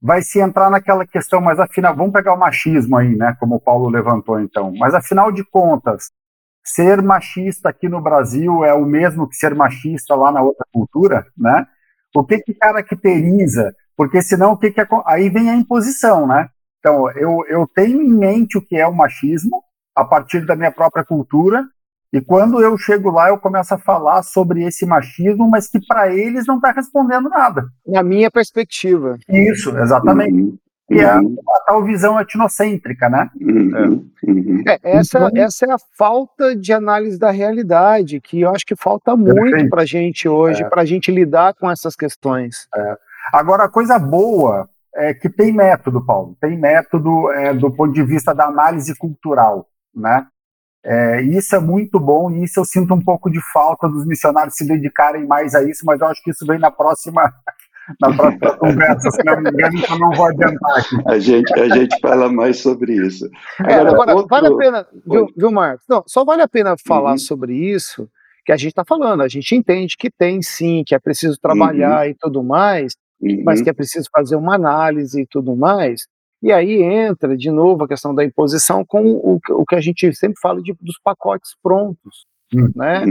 [0.00, 3.34] vai se entrar naquela questão, mas afinal, vamos pegar o machismo aí, né?
[3.40, 4.72] Como o Paulo levantou então.
[4.76, 6.10] Mas afinal de contas,
[6.64, 11.26] ser machista aqui no Brasil é o mesmo que ser machista lá na outra cultura,
[11.36, 11.66] né?
[12.14, 13.74] O que que caracteriza?
[13.96, 16.48] Porque senão o que que aí vem a imposição, né?
[16.78, 19.62] Então eu, eu tenho em mente o que é o machismo,
[19.94, 21.64] a partir da minha própria cultura.
[22.12, 26.12] E quando eu chego lá, eu começo a falar sobre esse machismo, mas que para
[26.12, 27.68] eles não está respondendo nada.
[27.86, 29.16] Na minha perspectiva.
[29.28, 30.58] Isso, exatamente.
[30.90, 30.96] Uhum.
[30.96, 33.30] E é a, a, tal visão etnocêntrica, né?
[33.40, 34.10] Uhum.
[34.26, 34.62] uhum.
[34.66, 38.76] É, essa, então, essa é a falta de análise da realidade, que eu acho que
[38.76, 40.68] falta muito para a gente hoje, é.
[40.68, 42.68] para a gente lidar com essas questões.
[42.74, 42.96] É.
[43.32, 48.02] Agora, a coisa boa é que tem método, Paulo, tem método é, do ponto de
[48.02, 50.26] vista da análise cultural né?
[50.82, 54.54] É, isso é muito bom e isso eu sinto um pouco de falta dos missionários
[54.54, 57.30] se dedicarem mais a isso, mas eu acho que isso vem na próxima
[58.00, 60.96] na próxima conversa, se não me engano, então não vou adiantar aqui.
[61.06, 63.28] A gente, a gente fala mais sobre isso.
[63.66, 64.28] É, agora, agora outro...
[64.28, 65.84] vale a pena, viu, viu, Marcos?
[65.88, 67.18] Não, só vale a pena falar uhum.
[67.18, 68.08] sobre isso,
[68.44, 72.04] que a gente está falando, a gente entende que tem sim, que é preciso trabalhar
[72.04, 72.10] uhum.
[72.10, 73.42] e tudo mais, uhum.
[73.44, 76.06] mas que é preciso fazer uma análise e tudo mais,
[76.42, 80.12] e aí entra de novo a questão da imposição com o, o que a gente
[80.14, 82.24] sempre fala de, dos pacotes prontos,
[82.54, 82.70] hum.
[82.74, 83.04] né?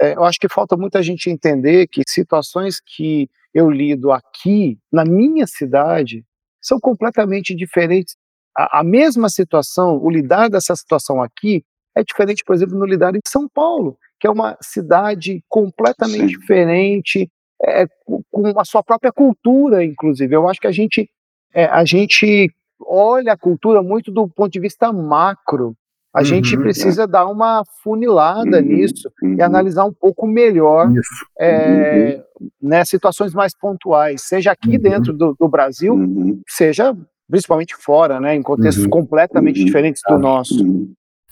[0.00, 5.04] É, eu acho que falta muita gente entender que situações que eu lido aqui, na
[5.04, 6.24] minha cidade,
[6.60, 8.16] são completamente diferentes.
[8.56, 11.64] A, a mesma situação, o lidar dessa situação aqui,
[11.96, 16.38] é diferente, por exemplo, no lidar em São Paulo, que é uma cidade completamente Sim.
[16.38, 17.30] diferente,
[17.64, 17.86] é,
[18.30, 20.34] com a sua própria cultura, inclusive.
[20.34, 21.08] Eu acho que a gente
[21.54, 25.74] é, a gente olha a cultura muito do ponto de vista macro.
[26.16, 27.06] A uhum, gente precisa é.
[27.06, 29.34] dar uma funilada uhum, nisso uhum.
[29.34, 30.90] e analisar um pouco melhor
[31.38, 32.24] é,
[32.60, 34.82] né, situações mais pontuais, seja aqui uhum.
[34.82, 36.40] dentro do, do Brasil, uhum.
[36.48, 36.96] seja
[37.28, 38.90] principalmente fora, né, em contextos uhum.
[38.90, 40.54] completamente diferentes do nosso.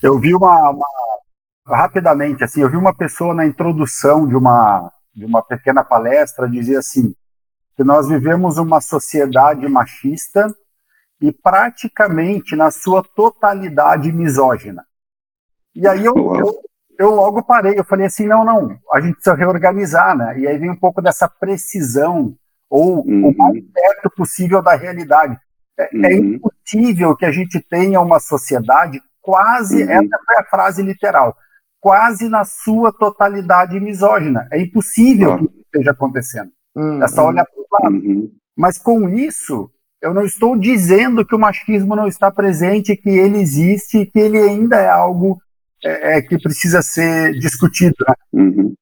[0.02, 0.86] Eu vi uma, uma,
[1.66, 6.80] rapidamente assim, eu vi uma pessoa na introdução de uma de uma pequena palestra dizia
[6.80, 7.14] assim:
[7.74, 10.54] que nós vivemos uma sociedade machista
[11.20, 14.84] e praticamente na sua totalidade misógina.
[15.74, 16.54] E aí eu, eu,
[16.98, 20.38] eu, logo parei, eu falei assim, não, não, a gente precisa reorganizar, né?
[20.38, 22.36] E aí vem um pouco dessa precisão,
[22.68, 23.28] ou uhum.
[23.28, 25.38] o mais perto possível da realidade.
[25.78, 26.04] É, é uhum.
[26.04, 29.90] é, impossível que a gente tenha uma sociedade quase, uhum.
[29.90, 31.36] essa foi a frase literal,
[31.80, 34.46] quase na sua totalidade misógina.
[34.52, 36.50] É impossível que isso esteja acontecendo.
[37.02, 37.94] É só olhar para o lado.
[37.94, 38.32] Uhum.
[38.56, 39.70] Mas com isso,
[40.04, 44.38] eu não estou dizendo que o machismo não está presente, que ele existe, que ele
[44.38, 45.40] ainda é algo
[45.82, 47.96] é, é, que precisa ser discutido.
[48.06, 48.14] Né?
[48.34, 48.74] Uhum.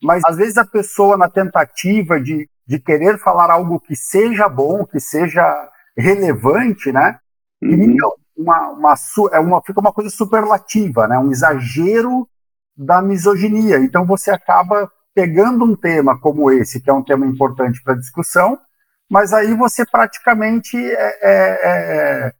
[0.00, 4.86] Mas às vezes a pessoa, na tentativa de, de querer falar algo que seja bom,
[4.86, 5.42] que seja
[5.98, 7.18] relevante, né?
[7.60, 7.96] Uhum.
[8.36, 8.94] Uma, uma,
[9.32, 11.18] é uma, fica uma coisa superlativa, né?
[11.18, 12.28] Um exagero
[12.76, 13.78] da misoginia.
[13.78, 18.56] Então você acaba pegando um tema como esse, que é um tema importante para discussão,
[19.12, 21.58] mas aí você praticamente é, é,
[22.22, 22.32] é,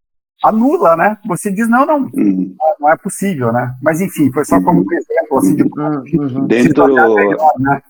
[0.42, 1.18] anula, né?
[1.26, 2.56] Você diz, não, não, uhum.
[2.80, 3.74] não é possível, né?
[3.82, 6.46] Mas enfim, foi só como um exemplo, assim, de, uhum.
[6.46, 7.82] dentro, melhor, né?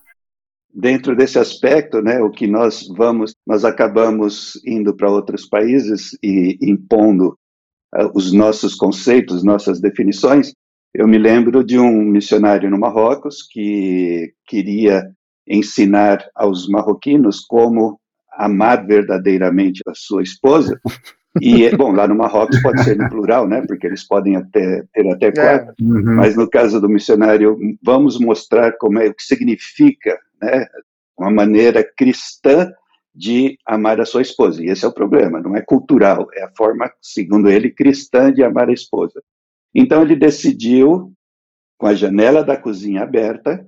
[0.75, 6.59] dentro desse aspecto, né, o que nós vamos, nós acabamos indo para outros países e
[6.61, 7.39] impondo
[7.95, 10.53] uh, os nossos conceitos, nossas definições,
[10.93, 15.09] eu me lembro de um missionário no Marrocos que queria
[15.47, 18.01] ensinar aos marroquinos como
[18.33, 20.81] amar verdadeiramente a sua esposa,
[21.41, 23.63] E, bom, lá no Marrocos pode ser no plural, né?
[23.67, 25.33] Porque eles podem até, ter até é.
[25.33, 25.75] quatro.
[25.81, 25.83] É.
[25.83, 26.17] Uhum.
[26.17, 30.67] Mas no caso do missionário, vamos mostrar como é o que significa, né?
[31.17, 32.73] Uma maneira cristã
[33.15, 34.63] de amar a sua esposa.
[34.63, 38.43] E esse é o problema, não é cultural, é a forma, segundo ele, cristã de
[38.43, 39.23] amar a esposa.
[39.75, 41.13] Então ele decidiu,
[41.79, 43.67] com a janela da cozinha aberta,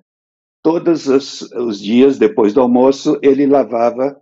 [0.63, 4.19] todos os, os dias depois do almoço, ele lavava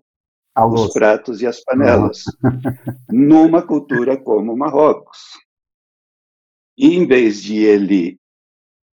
[0.55, 0.87] Almoço.
[0.87, 2.25] os pratos e as panelas,
[3.11, 5.19] numa cultura como Marrocos.
[6.77, 8.19] E em vez de ele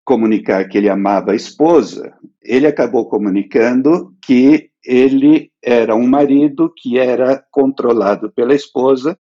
[0.05, 6.97] comunicar que ele amava a esposa, ele acabou comunicando que ele era um marido que
[6.97, 9.18] era controlado pela esposa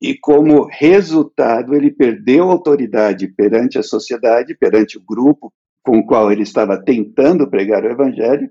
[0.00, 5.52] e como resultado ele perdeu autoridade perante a sociedade, perante o grupo
[5.84, 8.50] com o qual ele estava tentando pregar o evangelho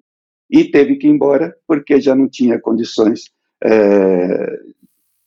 [0.51, 3.21] e teve que ir embora porque já não tinha condições,
[3.63, 4.59] é,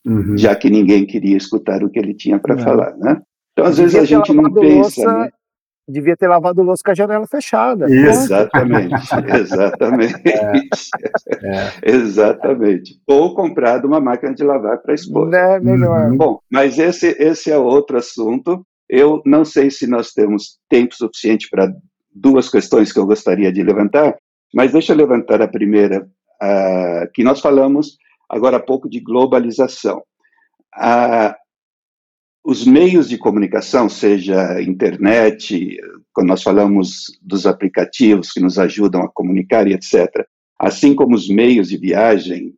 [0.06, 0.36] uhum.
[0.36, 3.22] já que ninguém queria escutar o que ele tinha para falar, né?
[3.52, 5.30] Então às vezes a gente não pensa, né?
[5.88, 7.86] devia ter lavado o louça com a janela fechada.
[7.90, 8.94] Exatamente,
[9.38, 10.28] exatamente.
[10.28, 10.56] É,
[11.42, 11.72] é.
[11.82, 13.00] Exatamente.
[13.06, 15.36] Ou comprado uma máquina de lavar para a esposa.
[15.36, 16.10] É melhor.
[16.10, 16.16] Uhum.
[16.16, 18.66] Bom, mas esse, esse é outro assunto.
[18.88, 21.72] Eu não sei se nós temos tempo suficiente para
[22.14, 24.16] duas questões que eu gostaria de levantar,
[24.52, 26.08] mas deixa eu levantar a primeira,
[26.42, 27.96] uh, que nós falamos
[28.28, 30.02] agora há pouco de globalização.
[30.76, 31.34] Uh,
[32.44, 35.78] os meios de comunicação, seja internet,
[36.12, 40.26] quando nós falamos dos aplicativos que nos ajudam a comunicar e etc.,
[40.58, 42.54] assim como os meios de viagem,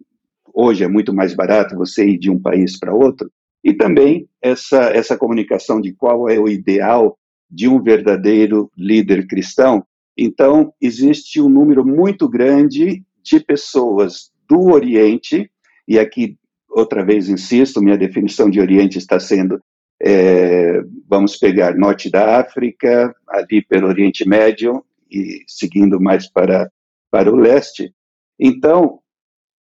[0.52, 3.30] hoje é muito mais barato você ir de um país para outro,
[3.62, 7.16] e também essa, essa comunicação de qual é o ideal
[7.50, 9.84] de um verdadeiro líder cristão.
[10.16, 15.50] Então, existe um número muito grande de pessoas do Oriente,
[15.86, 16.38] e aqui,
[16.68, 19.60] outra vez insisto, minha definição de Oriente está sendo
[20.00, 26.70] é, vamos pegar norte da África, ali pelo Oriente Médio e seguindo mais para,
[27.10, 27.94] para o leste.
[28.38, 29.00] Então,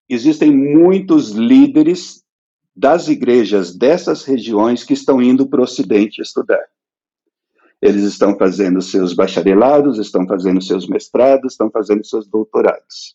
[0.08, 2.22] existem muitos líderes
[2.74, 6.64] das igrejas dessas regiões que estão indo para o Ocidente estudar.
[7.84, 13.14] Eles estão fazendo seus bacharelados, estão fazendo seus mestrados, estão fazendo seus doutorados.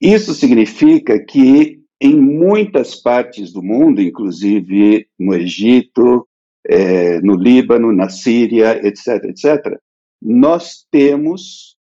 [0.00, 6.26] Isso significa que em muitas partes do mundo, inclusive no Egito,
[6.66, 9.78] é, no Líbano, na Síria, etc., etc.,
[10.22, 11.76] nós temos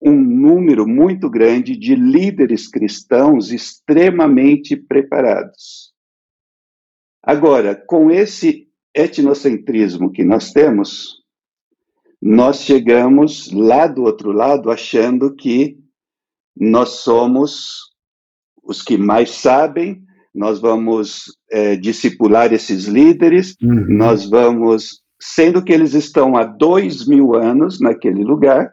[0.00, 5.92] um número muito grande de líderes cristãos extremamente preparados.
[7.20, 11.18] Agora, com esse etnocentrismo que nós temos,
[12.20, 15.78] nós chegamos lá do outro lado achando que
[16.56, 17.88] nós somos
[18.62, 20.02] os que mais sabem,
[20.34, 23.86] nós vamos é, discipular esses líderes, uhum.
[23.88, 28.72] nós vamos, sendo que eles estão há dois mil anos naquele lugar,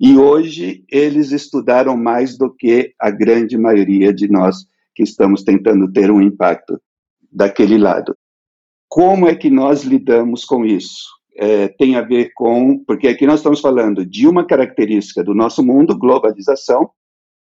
[0.00, 5.90] e hoje eles estudaram mais do que a grande maioria de nós que estamos tentando
[5.92, 6.80] ter um impacto
[7.30, 8.16] daquele lado.
[8.88, 11.06] Como é que nós lidamos com isso?
[11.36, 15.62] É, tem a ver com, porque aqui nós estamos falando de uma característica do nosso
[15.62, 16.90] mundo, globalização,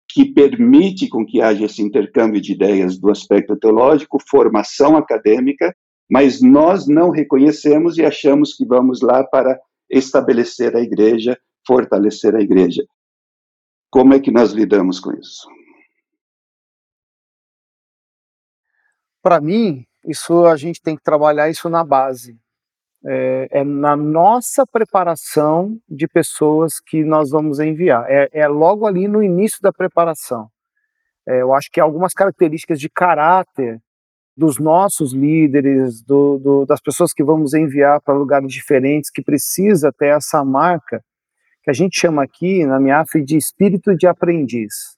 [0.09, 5.77] que permite com que haja esse intercâmbio de ideias do aspecto teológico, formação acadêmica,
[6.11, 9.61] mas nós não reconhecemos e achamos que vamos lá para
[9.91, 12.85] estabelecer a igreja, fortalecer a igreja.
[13.91, 15.49] Como é que nós lidamos com isso?
[19.23, 22.39] Para mim, isso a gente tem que trabalhar isso na base
[23.07, 28.05] é, é, na nossa preparação de pessoas que nós vamos enviar.
[28.09, 30.49] É, é logo ali no início da preparação.
[31.29, 33.81] É, eu acho que algumas características de caráter
[34.37, 39.93] dos nossos líderes, do, do, das pessoas que vamos enviar para lugares diferentes, que precisa
[39.93, 41.01] ter essa marca,
[41.63, 44.96] que a gente chama aqui na MIAF de espírito de aprendiz.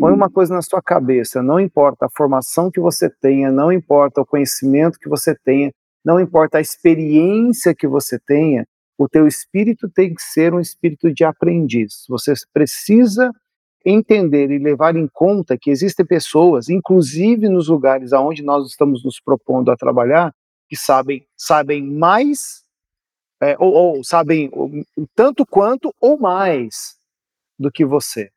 [0.00, 0.30] Põe uma hum.
[0.30, 4.98] coisa na sua cabeça, não importa a formação que você tenha, não importa o conhecimento
[4.98, 5.70] que você tenha,
[6.02, 11.12] não importa a experiência que você tenha, o teu espírito tem que ser um espírito
[11.12, 12.06] de aprendiz.
[12.08, 13.30] Você precisa
[13.84, 19.20] entender e levar em conta que existem pessoas, inclusive nos lugares aonde nós estamos nos
[19.20, 20.32] propondo a trabalhar,
[20.66, 22.62] que sabem sabem mais
[23.42, 24.50] é, ou, ou, sabem
[25.14, 26.96] tanto quanto ou mais
[27.58, 28.30] do que você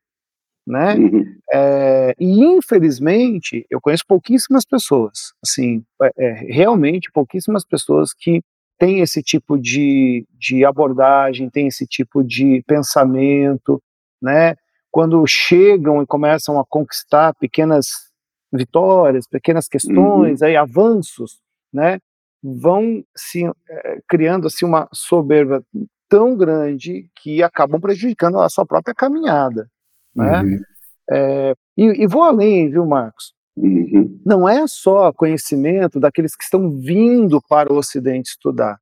[0.66, 0.95] né?
[0.95, 1.36] Uhum.
[1.51, 8.41] É, e infelizmente eu conheço pouquíssimas pessoas, assim, é, é, realmente pouquíssimas pessoas que
[8.78, 13.82] têm esse tipo de, de abordagem, têm esse tipo de pensamento,
[14.22, 14.55] né?
[14.91, 18.11] Quando chegam e começam a conquistar pequenas
[18.51, 20.47] vitórias, pequenas questões, uhum.
[20.47, 21.39] aí avanços,
[21.74, 21.97] né,
[22.41, 25.64] vão se é, criando assim uma soberba
[26.07, 29.68] tão grande que acabam prejudicando a sua própria caminhada,
[30.16, 30.41] né?
[30.41, 30.59] Uhum.
[31.09, 33.34] É, e, e, vou além, viu, Marcos?
[33.55, 34.20] Uhum.
[34.26, 38.78] Não é só conhecimento daqueles que estão vindo para o Ocidente estudar.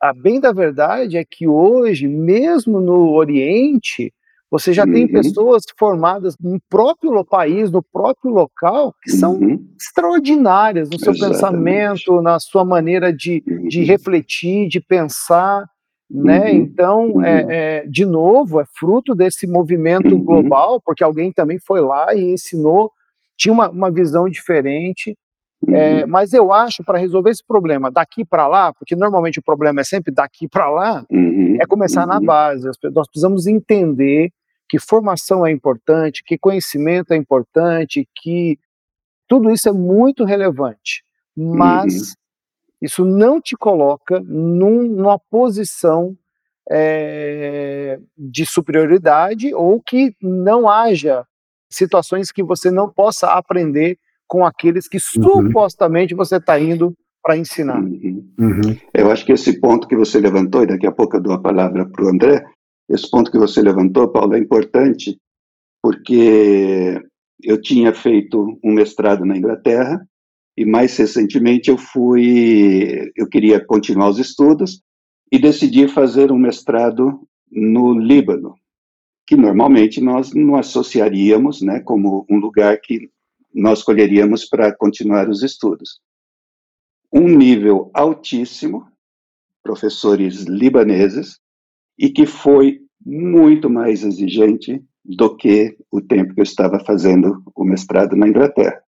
[0.00, 4.12] A bem da verdade é que hoje, mesmo no Oriente,
[4.50, 4.92] você já uhum.
[4.92, 9.68] tem pessoas formadas no próprio país, no próprio local, que são uhum.
[9.78, 11.34] extraordinárias no seu Exatamente.
[11.34, 13.86] pensamento, na sua maneira de, de uhum.
[13.86, 15.66] refletir, de pensar.
[16.10, 16.50] Né?
[16.50, 16.56] Uhum.
[16.56, 17.50] Então, é, uhum.
[17.50, 20.24] é, de novo, é fruto desse movimento uhum.
[20.24, 22.90] global, porque alguém também foi lá e ensinou,
[23.36, 25.16] tinha uma, uma visão diferente.
[25.66, 29.80] É, mas eu acho para resolver esse problema daqui para lá, porque normalmente o problema
[29.80, 31.04] é sempre daqui para lá,
[31.60, 32.70] é começar na base.
[32.94, 34.30] Nós precisamos entender
[34.68, 38.56] que formação é importante, que conhecimento é importante, que
[39.26, 41.02] tudo isso é muito relevante,
[41.36, 42.14] mas uhum.
[42.80, 46.16] Isso não te coloca num, numa posição
[46.70, 51.24] é, de superioridade ou que não haja
[51.70, 55.46] situações que você não possa aprender com aqueles que uhum.
[55.46, 57.80] supostamente você está indo para ensinar.
[57.80, 58.26] Uhum.
[58.38, 58.76] Uhum.
[58.94, 61.40] Eu acho que esse ponto que você levantou, e daqui a pouco eu dou a
[61.40, 62.44] palavra para o André,
[62.88, 65.18] esse ponto que você levantou, Paulo, é importante,
[65.82, 67.00] porque
[67.42, 70.00] eu tinha feito um mestrado na Inglaterra
[70.58, 74.82] e mais recentemente eu fui, eu queria continuar os estudos
[75.30, 78.56] e decidi fazer um mestrado no Líbano,
[79.24, 83.08] que normalmente nós não associaríamos, né, como um lugar que
[83.54, 86.00] nós escolheríamos para continuar os estudos.
[87.12, 88.84] Um nível altíssimo,
[89.62, 91.38] professores libaneses,
[91.96, 97.64] e que foi muito mais exigente do que o tempo que eu estava fazendo o
[97.64, 98.82] mestrado na Inglaterra.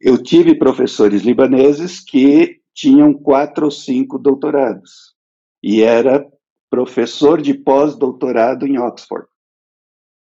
[0.00, 5.14] Eu tive professores libaneses que tinham quatro ou cinco doutorados
[5.62, 6.24] e era
[6.70, 9.26] professor de pós-doutorado em Oxford.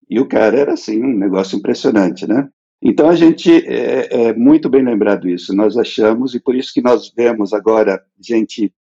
[0.10, 2.50] E o cara era assim um negócio impressionante, né?
[2.82, 5.56] Então a gente é, é muito bem lembrado isso.
[5.56, 8.74] Nós achamos e por isso que nós vemos agora gente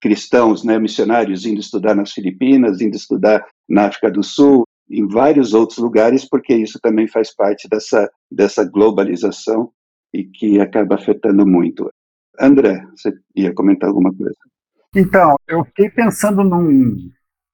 [0.00, 5.54] cristãos, né, missionários indo estudar nas Filipinas, indo estudar na África do Sul, em vários
[5.54, 9.72] outros lugares, porque isso também faz parte dessa, dessa globalização
[10.12, 11.90] e que acaba afetando muito.
[12.40, 14.36] André, você ia comentar alguma coisa?
[14.94, 16.96] Então, eu fiquei pensando num,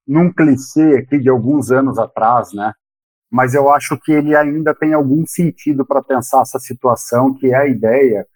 [0.06, 2.72] num clichê aqui de alguns anos atrás, né?
[3.30, 7.56] Mas eu acho que ele ainda tem algum sentido para pensar essa situação, que é
[7.56, 8.26] a ideia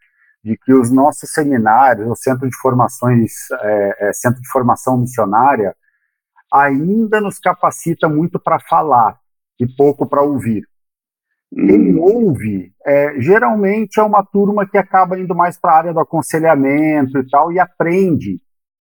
[0.43, 5.75] de que os nossos seminários, o Centro de Formações, é, é, Centro de Formação Missionária,
[6.53, 9.19] ainda nos capacita muito para falar
[9.61, 10.65] e pouco para ouvir.
[11.55, 12.01] Quem hum.
[12.01, 17.19] ouve, é, geralmente é uma turma que acaba indo mais para a área do aconselhamento
[17.19, 18.41] e tal, e aprende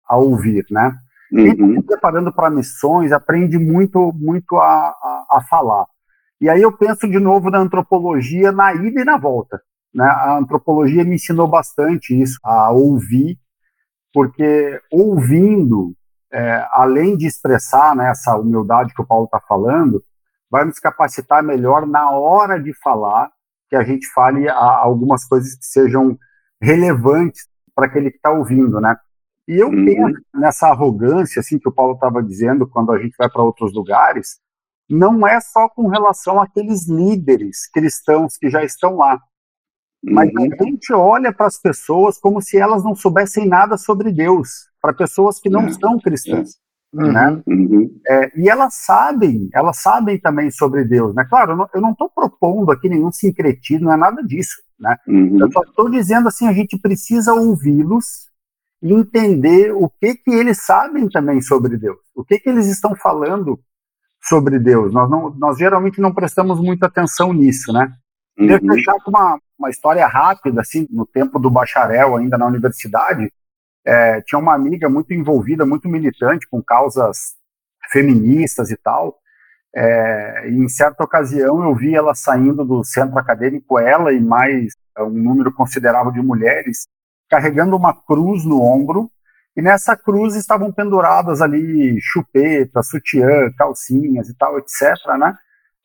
[0.09, 0.92] a ouvir, né?
[1.30, 1.74] Quem está uhum.
[1.76, 5.86] se preparando para missões aprende muito, muito a, a, a falar.
[6.40, 9.61] E aí eu penso de novo na antropologia na ida e na volta.
[9.94, 10.05] Né?
[10.05, 13.38] A antropologia me ensinou bastante isso, a ouvir,
[14.12, 15.94] porque ouvindo,
[16.32, 20.03] é, além de expressar né, essa humildade que o Paulo está falando,
[20.51, 23.30] vai nos capacitar melhor na hora de falar,
[23.68, 26.18] que a gente fale a, algumas coisas que sejam
[26.61, 28.96] relevantes para aquele que está ouvindo, né?
[29.46, 29.84] E eu uhum.
[29.84, 33.72] penso nessa arrogância, assim, que o Paulo estava dizendo, quando a gente vai para outros
[33.72, 34.38] lugares,
[34.88, 39.20] não é só com relação àqueles líderes cristãos que já estão lá,
[40.03, 40.48] mas uhum.
[40.59, 44.94] a gente olha para as pessoas como se elas não soubessem nada sobre Deus, para
[44.94, 45.72] pessoas que não uhum.
[45.72, 46.59] são cristãs.
[46.93, 47.12] Uhum.
[47.12, 47.43] Né?
[47.47, 48.01] Uhum.
[48.07, 51.24] É, e elas sabem, elas sabem também sobre Deus, né?
[51.28, 54.97] Claro, eu não estou propondo aqui nenhum sincretismo, não é nada disso, né?
[55.07, 55.38] Uhum.
[55.38, 58.28] Eu só estou dizendo assim, a gente precisa ouvi-los
[58.82, 62.97] e entender o que que eles sabem também sobre Deus, o que que eles estão
[62.97, 63.61] falando
[64.22, 64.93] sobre Deus.
[64.93, 67.93] Nós, não, nós geralmente não prestamos muita atenção nisso, né?
[68.36, 68.74] Queria uhum.
[68.74, 73.30] fechar com uma, uma história rápida, assim, no tempo do bacharel, ainda na universidade,
[73.87, 77.35] é, tinha uma amiga muito envolvida, muito militante com causas
[77.91, 79.16] feministas e tal.
[79.74, 85.11] É, em certa ocasião eu vi ela saindo do centro acadêmico, ela e mais um
[85.11, 86.87] número considerável de mulheres,
[87.28, 89.11] carregando uma cruz no ombro,
[89.57, 95.37] e nessa cruz estavam penduradas ali chupeta, sutiã, calcinhas e tal, etc., né?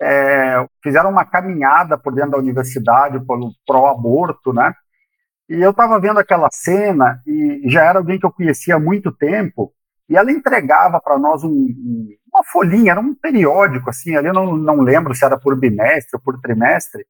[0.02, 4.74] é, fizeram uma caminhada por dentro da universidade pelo pró-aborto, né?
[5.50, 9.12] E eu estava vendo aquela cena e já era alguém que eu conhecia há muito
[9.12, 9.72] tempo
[10.10, 14.34] e ela entregava para nós um, um, uma folhinha, era um periódico assim, ali eu
[14.34, 17.06] não, não lembro se era por bimestre ou por trimestre,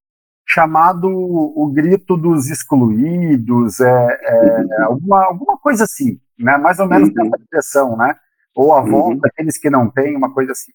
[0.47, 4.85] chamado O Grito dos Excluídos, é, é uhum.
[4.85, 6.57] alguma, alguma coisa assim, né?
[6.57, 7.31] mais ou menos uhum.
[7.51, 8.15] direção, né?
[8.55, 9.19] ou A Voz uhum.
[9.19, 10.71] daqueles que não têm, uma coisa assim.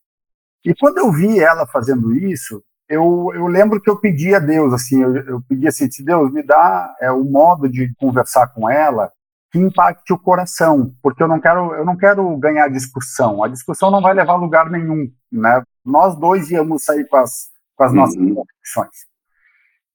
[0.65, 4.75] E quando eu vi ela fazendo isso, eu, eu lembro que eu pedi a Deus,
[4.75, 9.13] assim, eu, eu pedi assim, Deus, me dá é, o modo de conversar com ela
[9.53, 13.45] que impacte o coração, porque eu não quero, eu não quero ganhar discussão.
[13.45, 15.63] A discussão não vai levar a lugar nenhum, né?
[15.85, 18.35] Nós dois íamos sair com as, com as nossas uhum.
[18.35, 19.11] convicções.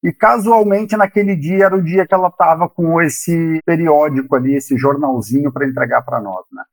[0.01, 4.77] E casualmente naquele dia era o dia que ela estava com esse periódico ali, esse
[4.77, 6.63] jornalzinho para entregar para nós, né?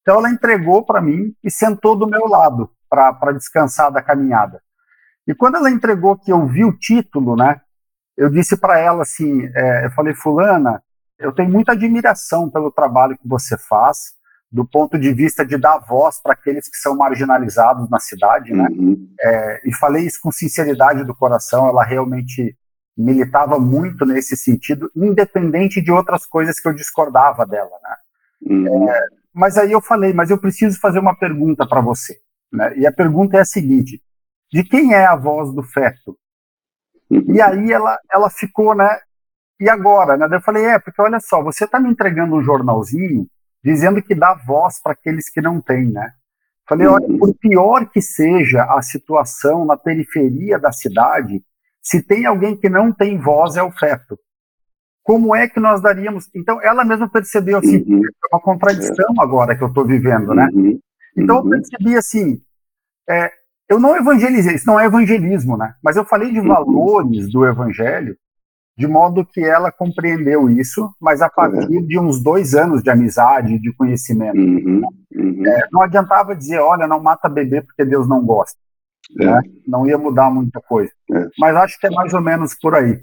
[0.00, 4.60] Então ela entregou para mim e sentou do meu lado para descansar da caminhada.
[5.26, 7.60] E quando ela entregou que eu vi o título, né?
[8.16, 10.82] Eu disse para ela assim, é, eu falei, fulana,
[11.18, 14.14] eu tenho muita admiração pelo trabalho que você faz,
[14.50, 18.68] do ponto de vista de dar voz para aqueles que são marginalizados na cidade, né?
[18.70, 19.08] Uhum.
[19.18, 22.54] É, e falei isso com sinceridade do coração, ela realmente
[22.96, 27.96] militava muito nesse sentido, independente de outras coisas que eu discordava dela, né?
[28.42, 28.90] Uhum.
[28.90, 32.18] É, mas aí eu falei, mas eu preciso fazer uma pergunta para você,
[32.52, 32.76] né?
[32.76, 34.02] E a pergunta é a seguinte:
[34.52, 36.16] de quem é a voz do feto?
[37.10, 37.24] Uhum.
[37.28, 38.98] E aí ela, ela ficou, né?
[39.58, 40.28] E agora, né?
[40.30, 43.26] Eu falei, é, porque olha só, você está me entregando um jornalzinho
[43.64, 46.12] dizendo que dá voz para aqueles que não têm, né?
[46.68, 47.18] Falei, olha, uhum.
[47.18, 51.42] por pior que seja a situação na periferia da cidade,
[51.80, 54.18] se tem alguém que não tem voz é o feto.
[55.02, 56.28] Como é que nós daríamos?
[56.34, 58.02] Então, ela mesma percebeu assim, uhum.
[58.04, 60.48] é uma contradição agora que eu estou vivendo, né?
[60.52, 60.78] Uhum.
[61.16, 61.50] Então, eu uhum.
[61.50, 62.40] percebi assim,
[63.08, 63.30] é,
[63.72, 65.74] eu não evangelizei, isso não é evangelismo, né?
[65.82, 66.48] Mas eu falei de uhum.
[66.48, 68.16] valores do evangelho
[68.76, 71.86] de modo que ela compreendeu isso, mas a partir uhum.
[71.86, 74.38] de uns dois anos de amizade, de conhecimento.
[74.38, 74.82] Uhum,
[75.14, 75.46] uhum.
[75.46, 78.58] É, não adiantava dizer, olha, não mata bebê porque Deus não gosta.
[79.20, 79.24] É.
[79.24, 79.40] Né?
[79.66, 80.90] Não ia mudar muita coisa.
[81.12, 81.28] É.
[81.38, 83.00] Mas acho que é mais ou menos por aí.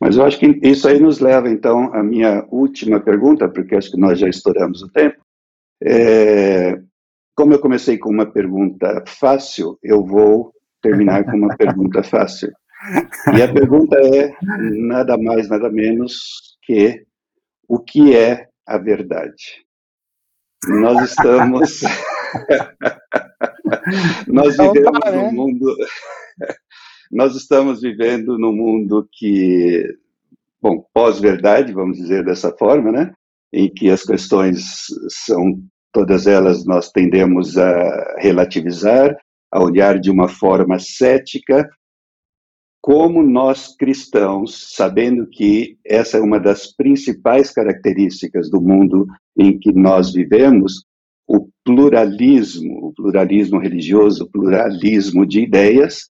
[0.00, 3.90] Mas eu acho que isso aí nos leva, então, à minha última pergunta, porque acho
[3.90, 5.16] que nós já estouramos o tempo.
[5.82, 6.80] É,
[7.34, 12.52] como eu comecei com uma pergunta fácil, eu vou terminar com uma pergunta fácil.
[13.36, 16.18] E a pergunta é nada mais, nada menos
[16.62, 17.04] que
[17.66, 19.64] o que é a verdade?
[20.68, 21.80] Nós estamos.
[24.28, 25.30] nós então vivemos tá, num né?
[25.30, 25.76] mundo.
[27.10, 29.86] nós estamos vivendo num mundo que.
[30.60, 33.12] Bom, pós-verdade, vamos dizer dessa forma, né?
[33.52, 35.62] Em que as questões são.
[35.94, 39.16] Todas elas nós tendemos a relativizar,
[39.48, 41.70] a olhar de uma forma cética
[42.82, 49.06] como nós cristãos, sabendo que essa é uma das principais características do mundo
[49.38, 50.84] em que nós vivemos,
[51.26, 56.10] o pluralismo, o pluralismo religioso, o pluralismo de ideias.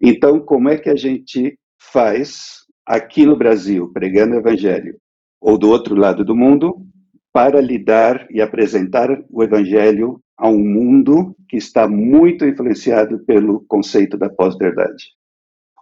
[0.00, 4.98] Então, como é que a gente faz aqui no Brasil, pregando o evangelho,
[5.40, 6.86] ou do outro lado do mundo,
[7.32, 14.16] para lidar e apresentar o evangelho a um mundo que está muito influenciado pelo conceito
[14.16, 15.18] da pós-verdade?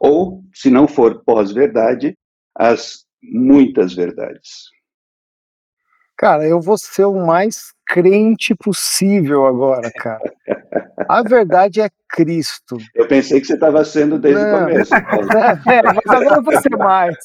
[0.00, 2.16] ou, se não for pós-verdade,
[2.54, 4.70] as muitas verdades.
[6.16, 10.32] Cara, eu vou ser o mais crente possível agora, cara.
[11.08, 12.78] A verdade é Cristo.
[12.94, 14.56] Eu pensei que você estava sendo desde Não.
[14.56, 14.90] o começo.
[15.66, 17.16] É, mas agora eu vou ser mais.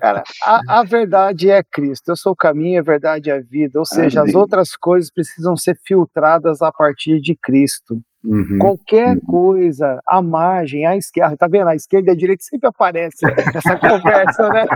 [0.00, 2.10] Cara, a, a, verdade é Cristo.
[2.10, 3.78] Eu sou o caminho, a verdade é a vida.
[3.78, 4.30] Ou seja, Amém.
[4.30, 8.00] as outras coisas precisam ser filtradas a partir de Cristo.
[8.24, 9.20] Uhum, Qualquer uhum.
[9.20, 11.68] coisa, a margem, a esquerda, tá vendo?
[11.68, 13.18] A esquerda e a direita sempre aparece
[13.52, 14.66] nessa conversa, né?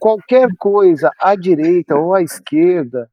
[0.00, 3.08] Qualquer coisa, à direita ou à esquerda,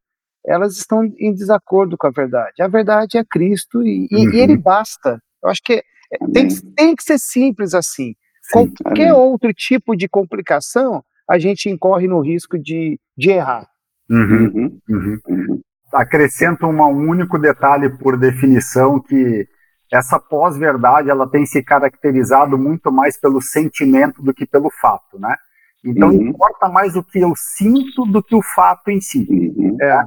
[0.46, 2.62] elas estão em desacordo com a verdade.
[2.62, 4.34] A verdade é Cristo e, uhum.
[4.34, 5.22] e ele basta.
[5.44, 8.16] Eu acho que é, tem, tem que ser simples assim.
[8.42, 9.22] Sim, Qualquer amém.
[9.22, 13.68] outro tipo de complicação, a gente incorre no risco de, de errar.
[14.10, 15.62] Uhum, uhum, uhum.
[15.94, 19.48] Acrescento uma, um único detalhe por definição que
[19.92, 25.36] essa pós-verdade ela tem se caracterizado muito mais pelo sentimento do que pelo fato, né?
[25.84, 26.28] Então uhum.
[26.28, 29.28] importa mais o que eu sinto do que o fato em si.
[29.30, 29.78] Uhum.
[29.82, 30.06] É,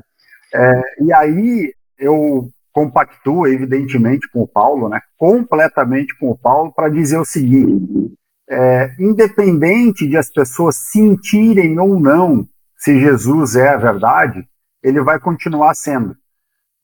[0.55, 5.01] é, e aí eu compactuo evidentemente com o Paulo, né?
[5.19, 8.15] Completamente com o Paulo para dizer o seguinte: uhum.
[8.49, 12.49] é, independente de as pessoas sentirem ou não
[12.85, 14.47] se Jesus é a verdade,
[14.85, 16.15] ele vai continuar sendo.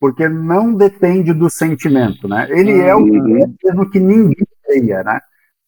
[0.01, 2.49] Porque não depende do sentimento, né?
[2.51, 2.83] Ele uhum.
[2.83, 3.43] é o que uhum.
[3.43, 5.21] é, mesmo que ninguém creia, né?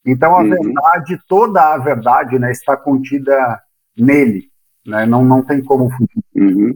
[0.06, 0.48] Então a uhum.
[0.48, 3.60] verdade, toda a verdade, né, está contida
[3.96, 4.48] nele,
[4.86, 5.04] né?
[5.04, 6.24] Não, não tem como fugir.
[6.34, 6.74] Uhum.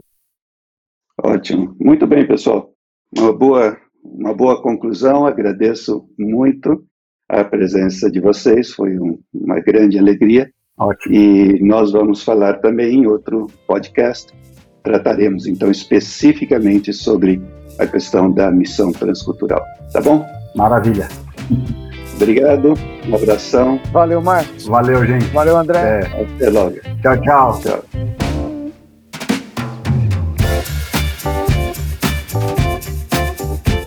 [1.22, 1.74] Ótimo.
[1.80, 2.70] Muito bem, pessoal.
[3.16, 6.84] Uma boa, uma boa conclusão, agradeço muito.
[7.28, 10.48] a presença de vocês, foi um, uma grande alegria.
[10.78, 11.14] Ótimo.
[11.14, 14.32] E nós vamos falar também em outro podcast.
[14.86, 17.42] Trataremos então especificamente sobre
[17.76, 19.60] a questão da missão transcultural.
[19.92, 20.24] Tá bom?
[20.54, 21.08] Maravilha.
[22.14, 22.74] Obrigado,
[23.08, 23.80] um abração.
[23.90, 24.66] Valeu, Marcos.
[24.66, 25.26] Valeu, gente.
[25.26, 25.80] Valeu, André.
[25.80, 26.76] É, até logo.
[27.02, 27.60] Tchau, tchau.
[27.60, 27.84] Tchau.